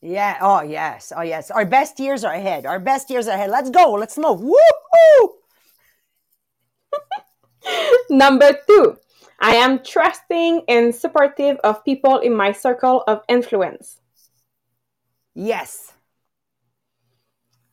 Yeah. 0.00 0.38
Oh 0.40 0.62
yes. 0.62 1.12
Oh 1.16 1.22
yes. 1.22 1.50
Our 1.50 1.64
best 1.64 1.98
years 1.98 2.24
are 2.24 2.34
ahead. 2.34 2.66
Our 2.66 2.78
best 2.78 3.10
years 3.10 3.28
are 3.28 3.34
ahead. 3.34 3.50
Let's 3.50 3.70
go. 3.70 3.92
Let's 3.92 4.18
move. 4.18 4.40
Woo! 4.40 5.32
Number 8.10 8.56
two, 8.66 8.98
I 9.40 9.56
am 9.56 9.82
trusting 9.82 10.62
and 10.68 10.94
supportive 10.94 11.56
of 11.64 11.84
people 11.84 12.18
in 12.18 12.34
my 12.34 12.52
circle 12.52 13.02
of 13.06 13.22
influence. 13.28 14.00
Yes. 15.34 15.92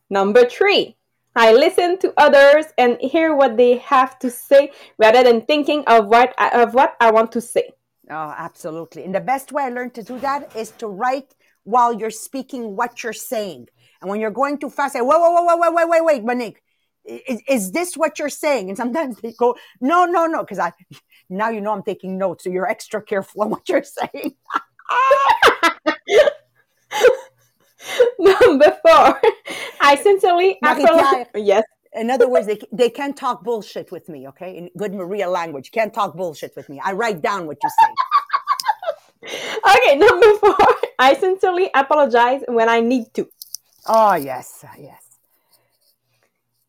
Number 0.09 0.45
three, 0.47 0.97
I 1.35 1.53
listen 1.53 1.97
to 1.99 2.13
others 2.17 2.65
and 2.77 2.97
hear 2.99 3.35
what 3.35 3.57
they 3.57 3.77
have 3.77 4.19
to 4.19 4.29
say 4.29 4.71
rather 4.97 5.23
than 5.23 5.41
thinking 5.41 5.83
of 5.87 6.07
what 6.07 6.35
I, 6.37 6.61
of 6.61 6.73
what 6.73 6.95
I 6.99 7.11
want 7.11 7.31
to 7.33 7.41
say. 7.41 7.71
Oh, 8.09 8.33
absolutely. 8.37 9.05
And 9.05 9.15
the 9.15 9.21
best 9.21 9.51
way 9.51 9.63
I 9.63 9.69
learned 9.69 9.93
to 9.95 10.03
do 10.03 10.19
that 10.19 10.55
is 10.55 10.71
to 10.71 10.87
write 10.87 11.33
while 11.63 11.93
you're 11.93 12.11
speaking 12.11 12.75
what 12.75 13.03
you're 13.03 13.13
saying. 13.13 13.67
And 14.01 14.09
when 14.09 14.19
you're 14.19 14.31
going 14.31 14.57
too 14.57 14.69
fast, 14.69 14.95
I 14.95 14.99
say, 14.99 15.05
wait, 15.05 15.19
wait, 15.19 15.33
wait, 15.33 15.59
wait, 15.59 15.73
wait, 15.73 15.89
wait, 15.89 16.03
wait, 16.03 16.23
Monique. 16.23 16.61
Is, 17.05 17.41
is 17.47 17.71
this 17.71 17.95
what 17.95 18.19
you're 18.19 18.29
saying? 18.29 18.69
And 18.69 18.77
sometimes 18.77 19.19
they 19.19 19.33
go, 19.33 19.55
no, 19.81 20.05
no, 20.05 20.25
no, 20.25 20.41
because 20.41 20.59
I 20.59 20.71
now 21.29 21.49
you 21.49 21.61
know 21.61 21.73
I'm 21.73 21.83
taking 21.83 22.17
notes, 22.17 22.43
so 22.43 22.49
you're 22.49 22.67
extra 22.67 23.01
careful 23.01 23.43
on 23.43 23.49
what 23.49 23.67
you're 23.67 23.83
saying. 24.13 24.35
Number 28.19 28.77
four, 28.85 29.19
I 29.81 29.99
sincerely 30.01 30.57
Marie-Pierre. 30.61 31.27
Yes. 31.35 31.63
In 31.95 32.09
other 32.09 32.27
words, 32.27 32.47
they, 32.47 32.59
they 32.71 32.89
can't 32.89 33.15
talk 33.15 33.43
bullshit 33.43 33.91
with 33.91 34.09
me, 34.09 34.27
okay? 34.29 34.57
In 34.57 34.71
good 34.77 34.95
Maria 34.95 35.29
language, 35.29 35.71
can't 35.71 35.93
talk 35.93 36.15
bullshit 36.15 36.55
with 36.55 36.67
me. 36.67 36.81
I 36.83 36.93
write 36.93 37.21
down 37.21 37.45
what 37.45 37.57
you 37.61 37.69
say. 37.69 37.93
Okay, 39.23 39.95
number 40.05 40.33
four, 40.37 40.57
I 40.99 41.15
sincerely 41.19 41.69
apologize 41.73 42.41
when 42.47 42.69
I 42.69 42.79
need 42.81 43.13
to. 43.15 43.27
Oh, 43.87 44.15
yes, 44.15 44.63
yes. 44.79 45.01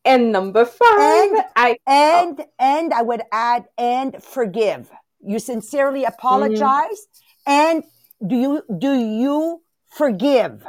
And 0.05 0.33
number 0.33 0.65
five, 0.65 1.31
And- 1.33 1.45
I 1.57 1.77
And 1.87 2.45
and 2.59 2.93
I 2.93 3.03
would 3.03 3.23
add 3.33 3.65
and 3.79 4.23
forgive. 4.23 4.91
You 5.21 5.39
sincerely 5.39 6.05
apologize 6.05 7.07
and 7.47 7.83
do 8.27 8.37
you 8.37 8.63
do 8.79 8.93
you 8.93 9.63
forgive 9.91 10.67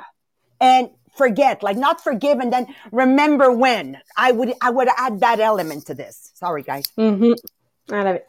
and 0.62 0.90
forget 1.18 1.64
like 1.64 1.76
not 1.78 2.02
forgive 2.02 2.40
and 2.40 2.52
then 2.54 2.68
remember 2.92 3.52
when 3.52 4.00
I 4.18 4.32
would 4.32 4.54
I 4.62 4.70
would 4.70 4.88
add 4.98 5.20
that 5.20 5.40
element 5.42 5.88
to 5.88 5.94
this. 5.94 6.32
Sorry 6.36 6.64
guys. 6.64 6.86
hmm 6.96 7.34
I 7.92 8.04
love 8.04 8.16
it. 8.16 8.28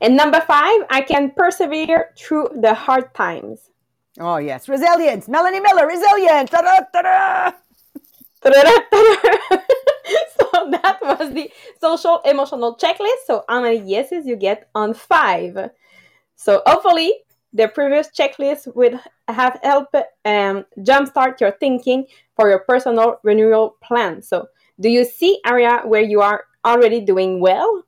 And 0.00 0.16
number 0.16 0.40
five, 0.40 0.82
I 0.90 1.00
can 1.00 1.32
persevere 1.32 2.10
through 2.16 2.50
the 2.60 2.74
hard 2.74 3.14
times. 3.14 3.70
Oh 4.20 4.38
yes, 4.38 4.68
resilience. 4.68 5.28
Melanie 5.28 5.60
Miller, 5.60 5.86
resilience. 5.86 6.50
Ta-da, 6.50 6.84
ta-da. 6.92 7.52
so 8.42 8.52
that 10.70 10.98
was 11.02 11.32
the 11.34 11.50
social 11.80 12.20
emotional 12.24 12.76
checklist. 12.76 13.26
So 13.26 13.44
how 13.48 13.62
many 13.62 13.78
yeses 13.78 14.26
you 14.26 14.36
get 14.36 14.68
on 14.74 14.94
five? 14.94 15.70
So 16.36 16.62
hopefully 16.66 17.12
the 17.52 17.68
previous 17.68 18.08
checklist 18.08 18.74
would 18.74 18.98
have 19.28 19.58
helped 19.62 19.94
um, 20.24 20.64
jumpstart 20.78 21.40
your 21.40 21.52
thinking 21.52 22.06
for 22.36 22.48
your 22.48 22.60
personal 22.60 23.18
renewal 23.22 23.76
plan. 23.82 24.22
So 24.22 24.46
do 24.80 24.88
you 24.88 25.04
see 25.04 25.40
area 25.44 25.82
where 25.84 26.02
you 26.02 26.20
are 26.20 26.44
already 26.64 27.00
doing 27.00 27.40
well? 27.40 27.82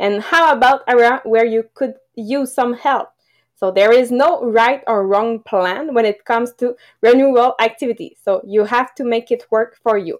And 0.00 0.22
how 0.22 0.52
about 0.52 0.82
area 0.88 1.20
where 1.24 1.44
you 1.44 1.66
could 1.74 1.94
use 2.16 2.52
some 2.52 2.72
help? 2.72 3.10
So 3.54 3.70
there 3.70 3.92
is 3.92 4.10
no 4.10 4.42
right 4.42 4.82
or 4.86 5.06
wrong 5.06 5.40
plan 5.40 5.92
when 5.92 6.06
it 6.06 6.24
comes 6.24 6.54
to 6.54 6.74
renewal 7.02 7.54
activity. 7.60 8.16
So 8.24 8.40
you 8.42 8.64
have 8.64 8.94
to 8.94 9.04
make 9.04 9.30
it 9.30 9.44
work 9.50 9.78
for 9.82 9.98
you. 9.98 10.18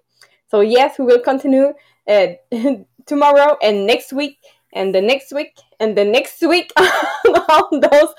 So 0.49 0.61
yes, 0.61 0.99
we 0.99 1.07
will 1.07 1.21
continue 1.21 1.73
uh, 2.07 2.27
tomorrow 3.07 3.57
and 3.63 3.87
next 3.87 4.13
week 4.13 4.37
and 4.75 4.95
the 4.95 5.01
next 5.01 5.33
week 5.33 5.59
and 5.81 5.97
the 5.97 6.05
next 6.05 6.43
week 6.43 6.71
on 6.79 7.81
those 7.81 8.15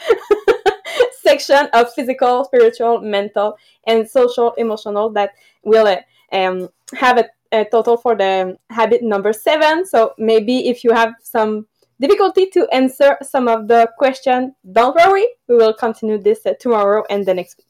section 1.22 1.68
of 1.74 1.94
physical, 1.94 2.46
spiritual, 2.46 3.02
mental, 3.02 3.56
and 3.86 4.10
social, 4.10 4.54
emotional 4.54 5.12
that 5.12 5.32
will 5.64 5.86
uh, 5.86 5.98
um, 6.36 6.70
have 6.96 7.20
a, 7.20 7.26
a 7.52 7.66
total 7.66 7.98
for 7.98 8.16
the 8.16 8.58
habit 8.70 9.04
number 9.04 9.34
seven. 9.34 9.86
So 9.86 10.14
maybe 10.18 10.68
if 10.70 10.84
you 10.84 10.94
have 10.94 11.14
some 11.22 11.68
difficulty 12.00 12.48
to 12.48 12.68
answer 12.74 13.18
some 13.22 13.48
of 13.48 13.68
the 13.68 13.90
question, 13.98 14.56
don't 14.72 14.96
worry. 14.96 15.28
We 15.48 15.56
will 15.56 15.74
continue 15.74 16.18
this 16.18 16.46
uh, 16.46 16.54
tomorrow 16.60 17.04
and 17.10 17.26
the 17.26 17.34
next 17.34 17.58
week. 17.58 17.68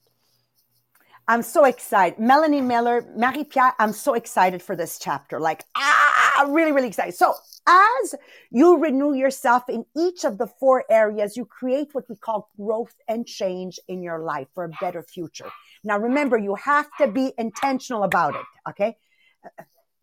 I'm 1.28 1.44
so 1.44 1.66
excited. 1.66 2.20
Melanie 2.20 2.62
Miller, 2.62 3.06
Marie 3.16 3.44
Pierre, 3.44 3.74
I'm 3.80 3.94
so 3.94 4.16
excited 4.16 4.62
for 4.62 4.76
this 4.76 5.00
chapter. 5.00 5.40
Like, 5.40 5.64
ah, 5.76 6.46
really, 6.50 6.72
really 6.72 6.88
excited. 6.88 7.14
So, 7.14 7.36
as 7.68 8.16
you 8.50 8.80
renew 8.80 9.14
yourself 9.14 9.70
in 9.70 9.86
each 9.96 10.26
of 10.26 10.38
the 10.38 10.48
four 10.48 10.84
areas, 10.90 11.38
you 11.38 11.46
create 11.46 11.90
what 11.94 12.10
we 12.10 12.16
call 12.16 12.50
growth 12.60 12.96
and 13.08 13.26
change 13.26 13.80
in 13.88 14.02
your 14.02 14.20
life 14.20 14.48
for 14.56 14.66
a 14.66 14.70
better 14.82 15.04
future. 15.04 15.50
Now, 15.84 16.00
remember, 16.00 16.38
you 16.38 16.56
have 16.56 16.90
to 17.00 17.08
be 17.08 17.32
intentional 17.38 18.04
about 18.04 18.36
it. 18.36 18.46
Okay. 18.70 18.98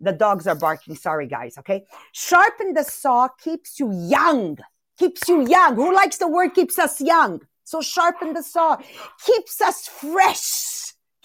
The 0.01 0.13
dogs 0.13 0.47
are 0.47 0.55
barking. 0.55 0.95
Sorry, 0.95 1.27
guys. 1.27 1.59
Okay. 1.59 1.85
Sharpen 2.13 2.75
the 2.75 2.85
saw 2.85 3.29
keeps 3.29 3.81
you 3.81 3.93
young. 3.93 4.59
Keeps 4.99 5.29
you 5.29 5.47
young. 5.47 5.75
Who 5.75 5.95
likes 5.95 6.19
the 6.19 6.29
word 6.29 6.55
keeps 6.55 6.79
us 6.79 7.01
young? 7.01 7.43
So 7.65 7.81
sharpen 7.81 8.33
the 8.33 8.43
saw 8.43 8.79
keeps 9.25 9.61
us 9.61 9.89
fresh 9.89 10.79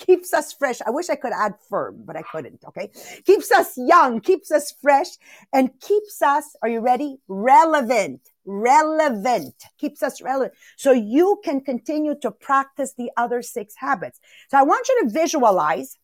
keeps 0.06 0.34
us 0.34 0.54
fresh. 0.54 0.82
I 0.86 0.90
wish 0.90 1.10
I 1.10 1.16
could 1.16 1.34
add 1.34 1.54
firm, 1.70 2.04
but 2.06 2.16
I 2.16 2.22
couldn't. 2.24 2.64
Okay. 2.68 2.92
Keeps 3.26 3.52
us 3.52 3.74
young, 3.78 4.22
keeps 4.22 4.52
us 4.52 4.74
fresh, 4.82 5.08
and 5.52 5.70
keeps 5.80 6.22
us, 6.22 6.56
are 6.62 6.70
you 6.70 6.80
ready? 6.80 7.18
Relevant. 7.28 8.22
Relevant. 8.46 9.56
Keeps 9.78 10.04
us 10.04 10.22
relevant. 10.22 10.54
So 10.78 10.92
you 10.92 11.40
can 11.44 11.62
continue 11.62 12.16
to 12.22 12.32
practice 12.32 12.94
the 12.98 13.12
other 13.18 13.42
six 13.42 13.76
habits. 13.78 14.20
So 14.50 14.58
I 14.58 14.64
want 14.64 14.88
you 14.88 15.04
to 15.04 15.10
visualize. 15.10 15.98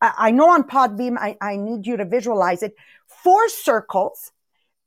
I, 0.00 0.30
know 0.30 0.50
on 0.50 0.64
Podbean, 0.64 1.16
I, 1.18 1.36
I 1.40 1.56
need 1.56 1.86
you 1.86 1.96
to 1.96 2.04
visualize 2.04 2.62
it. 2.62 2.74
Four 3.06 3.48
circles, 3.48 4.32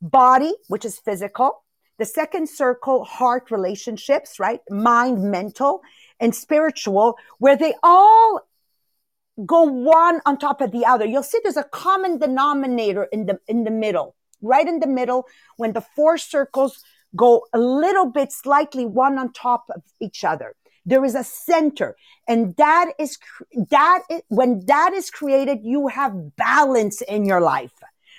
body, 0.02 0.54
which 0.68 0.86
is 0.86 1.00
physical. 1.00 1.64
The 1.98 2.06
second 2.06 2.50
circle, 2.50 3.04
heart 3.04 3.52
relationships, 3.52 4.40
right? 4.40 4.62
Mind, 4.70 5.22
mental 5.24 5.82
and 6.20 6.34
spiritual, 6.34 7.18
where 7.40 7.58
they 7.58 7.74
all 7.84 8.42
go 9.46 9.64
one 9.64 10.22
on 10.26 10.38
top 10.38 10.62
of 10.62 10.72
the 10.72 10.86
other. 10.86 11.06
You'll 11.06 11.24
see 11.24 11.40
there's 11.44 11.58
a 11.58 11.64
common 11.64 12.18
denominator 12.18 13.04
in 13.12 13.26
the, 13.26 13.40
in 13.48 13.64
the 13.64 13.72
middle, 13.72 14.16
right 14.42 14.68
in 14.68 14.80
the 14.80 14.88
middle, 14.88 15.26
when 15.58 15.74
the 15.74 15.82
four 15.82 16.18
circles 16.18 16.84
go 17.16 17.46
a 17.54 17.60
little 17.60 18.06
bit 18.06 18.32
slightly 18.32 18.86
one 18.86 19.18
on 19.18 19.34
top 19.34 19.66
of 19.76 19.82
each 20.00 20.24
other. 20.24 20.56
There 20.86 21.06
is 21.06 21.16
a 21.16 21.24
center 21.24 21.96
and 22.28 22.56
that 22.58 22.94
is, 23.00 23.18
that 23.70 24.04
is, 24.10 24.22
when 24.30 24.66
that 24.66 24.94
is 24.94 25.10
created, 25.10 25.60
you 25.64 25.88
have 25.88 26.36
balance 26.36 27.02
in 27.02 27.26
your 27.26 27.42
life. 27.42 27.74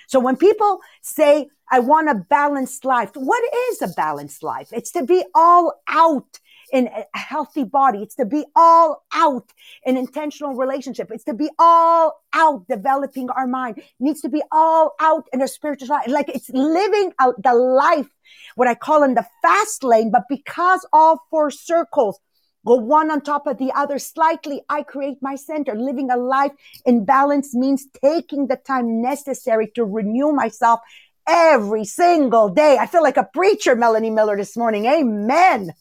So 0.07 0.19
when 0.19 0.35
people 0.37 0.79
say, 1.01 1.49
I 1.71 1.79
want 1.79 2.09
a 2.09 2.15
balanced 2.15 2.85
life, 2.85 3.11
what 3.15 3.43
is 3.69 3.81
a 3.81 3.87
balanced 3.87 4.43
life? 4.43 4.69
It's 4.71 4.91
to 4.91 5.03
be 5.03 5.23
all 5.33 5.81
out 5.87 6.39
in 6.71 6.87
a 6.87 7.17
healthy 7.17 7.63
body. 7.63 8.03
It's 8.03 8.15
to 8.15 8.25
be 8.25 8.45
all 8.55 9.03
out 9.13 9.51
in 9.85 9.95
intentional 9.95 10.55
relationship. 10.55 11.09
It's 11.11 11.23
to 11.25 11.33
be 11.33 11.49
all 11.57 12.21
out 12.33 12.67
developing 12.67 13.29
our 13.29 13.47
mind. 13.47 13.77
It 13.77 13.85
needs 13.99 14.21
to 14.21 14.29
be 14.29 14.41
all 14.51 14.93
out 14.99 15.25
in 15.33 15.41
a 15.41 15.47
spiritual 15.47 15.89
life. 15.89 16.07
Like 16.07 16.29
it's 16.29 16.49
living 16.49 17.13
out 17.19 17.41
the 17.41 17.53
life, 17.53 18.09
what 18.55 18.67
I 18.67 18.75
call 18.75 19.03
in 19.03 19.13
the 19.13 19.25
fast 19.41 19.83
lane. 19.83 20.11
But 20.11 20.23
because 20.29 20.85
all 20.91 21.23
four 21.29 21.51
circles 21.51 22.19
go 22.65 22.75
one 22.75 23.11
on 23.11 23.21
top 23.21 23.47
of 23.47 23.57
the 23.57 23.71
other 23.73 23.99
slightly. 23.99 24.61
I 24.69 24.83
create 24.83 25.17
my 25.21 25.35
center. 25.35 25.75
Living 25.75 26.09
a 26.09 26.17
life 26.17 26.51
in 26.85 27.05
balance 27.05 27.53
means 27.53 27.87
taking 28.01 28.47
the 28.47 28.57
time 28.57 29.01
necessary 29.01 29.71
to 29.75 29.83
renew 29.85 30.31
myself 30.31 30.79
every 31.27 31.85
single 31.85 32.49
day. 32.49 32.77
I 32.79 32.87
feel 32.87 33.03
like 33.03 33.17
a 33.17 33.29
preacher, 33.33 33.75
Melanie 33.75 34.09
Miller, 34.09 34.37
this 34.37 34.57
morning. 34.57 34.85
Amen. 34.85 35.73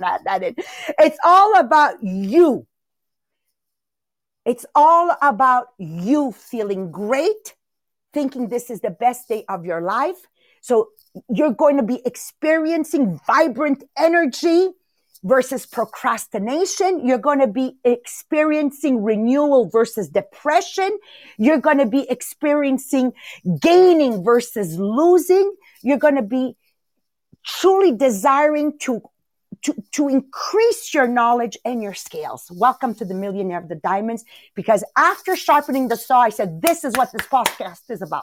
that, 0.00 0.20
that 0.24 0.42
is. 0.42 0.54
It's 0.98 1.18
all 1.24 1.58
about 1.58 2.02
you. 2.02 2.66
It's 4.44 4.64
all 4.74 5.14
about 5.20 5.66
you 5.78 6.32
feeling 6.32 6.90
great, 6.90 7.54
thinking 8.14 8.48
this 8.48 8.70
is 8.70 8.80
the 8.80 8.90
best 8.90 9.28
day 9.28 9.44
of 9.48 9.66
your 9.66 9.82
life. 9.82 10.16
So 10.62 10.88
you're 11.28 11.52
going 11.52 11.76
to 11.76 11.82
be 11.82 12.00
experiencing 12.04 13.20
vibrant 13.26 13.84
energy 13.96 14.70
versus 15.24 15.66
procrastination. 15.66 17.06
You're 17.06 17.18
going 17.18 17.40
to 17.40 17.46
be 17.46 17.76
experiencing 17.84 19.02
renewal 19.02 19.68
versus 19.68 20.08
depression. 20.08 20.98
You're 21.38 21.58
going 21.60 21.78
to 21.78 21.86
be 21.86 22.08
experiencing 22.08 23.12
gaining 23.60 24.24
versus 24.24 24.78
losing. 24.78 25.54
You're 25.82 25.98
going 25.98 26.16
to 26.16 26.22
be 26.22 26.56
truly 27.44 27.92
desiring 27.92 28.78
to 28.80 29.02
to, 29.62 29.74
to 29.92 30.08
increase 30.08 30.94
your 30.94 31.08
knowledge 31.08 31.58
and 31.64 31.82
your 31.82 31.94
skills. 31.94 32.48
Welcome 32.54 32.94
to 32.94 33.04
the 33.04 33.14
Millionaire 33.14 33.58
of 33.58 33.68
the 33.68 33.74
Diamonds. 33.74 34.24
Because 34.54 34.84
after 34.96 35.34
sharpening 35.34 35.88
the 35.88 35.96
saw, 35.96 36.20
I 36.20 36.28
said, 36.28 36.62
this 36.62 36.84
is 36.84 36.94
what 36.96 37.10
this 37.12 37.26
podcast 37.26 37.90
is 37.90 38.00
about. 38.00 38.22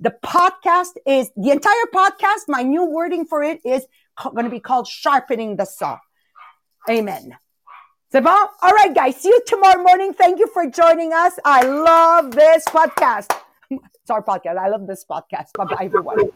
The 0.00 0.14
podcast 0.24 0.92
is 1.06 1.30
the 1.36 1.50
entire 1.50 1.86
podcast. 1.94 2.48
My 2.48 2.62
new 2.62 2.86
wording 2.86 3.26
for 3.26 3.42
it 3.42 3.60
is 3.64 3.86
going 4.22 4.44
to 4.44 4.50
be 4.50 4.60
called 4.60 4.88
sharpening 4.88 5.56
the 5.56 5.64
saw. 5.64 5.98
Amen. 6.88 7.38
C'est 8.10 8.20
bon? 8.20 8.30
All 8.60 8.72
right, 8.72 8.94
guys. 8.94 9.16
See 9.16 9.28
you 9.28 9.40
tomorrow 9.46 9.82
morning. 9.82 10.12
Thank 10.12 10.38
you 10.38 10.46
for 10.48 10.66
joining 10.66 11.12
us. 11.12 11.38
I 11.44 11.62
love 11.62 12.32
this 12.32 12.64
podcast. 12.66 13.32
It's 13.70 14.10
our 14.10 14.22
podcast. 14.22 14.58
I 14.58 14.68
love 14.68 14.86
this 14.86 15.04
podcast. 15.08 15.52
Bye 15.54 15.64
bye, 15.64 15.84
everyone. 15.86 16.30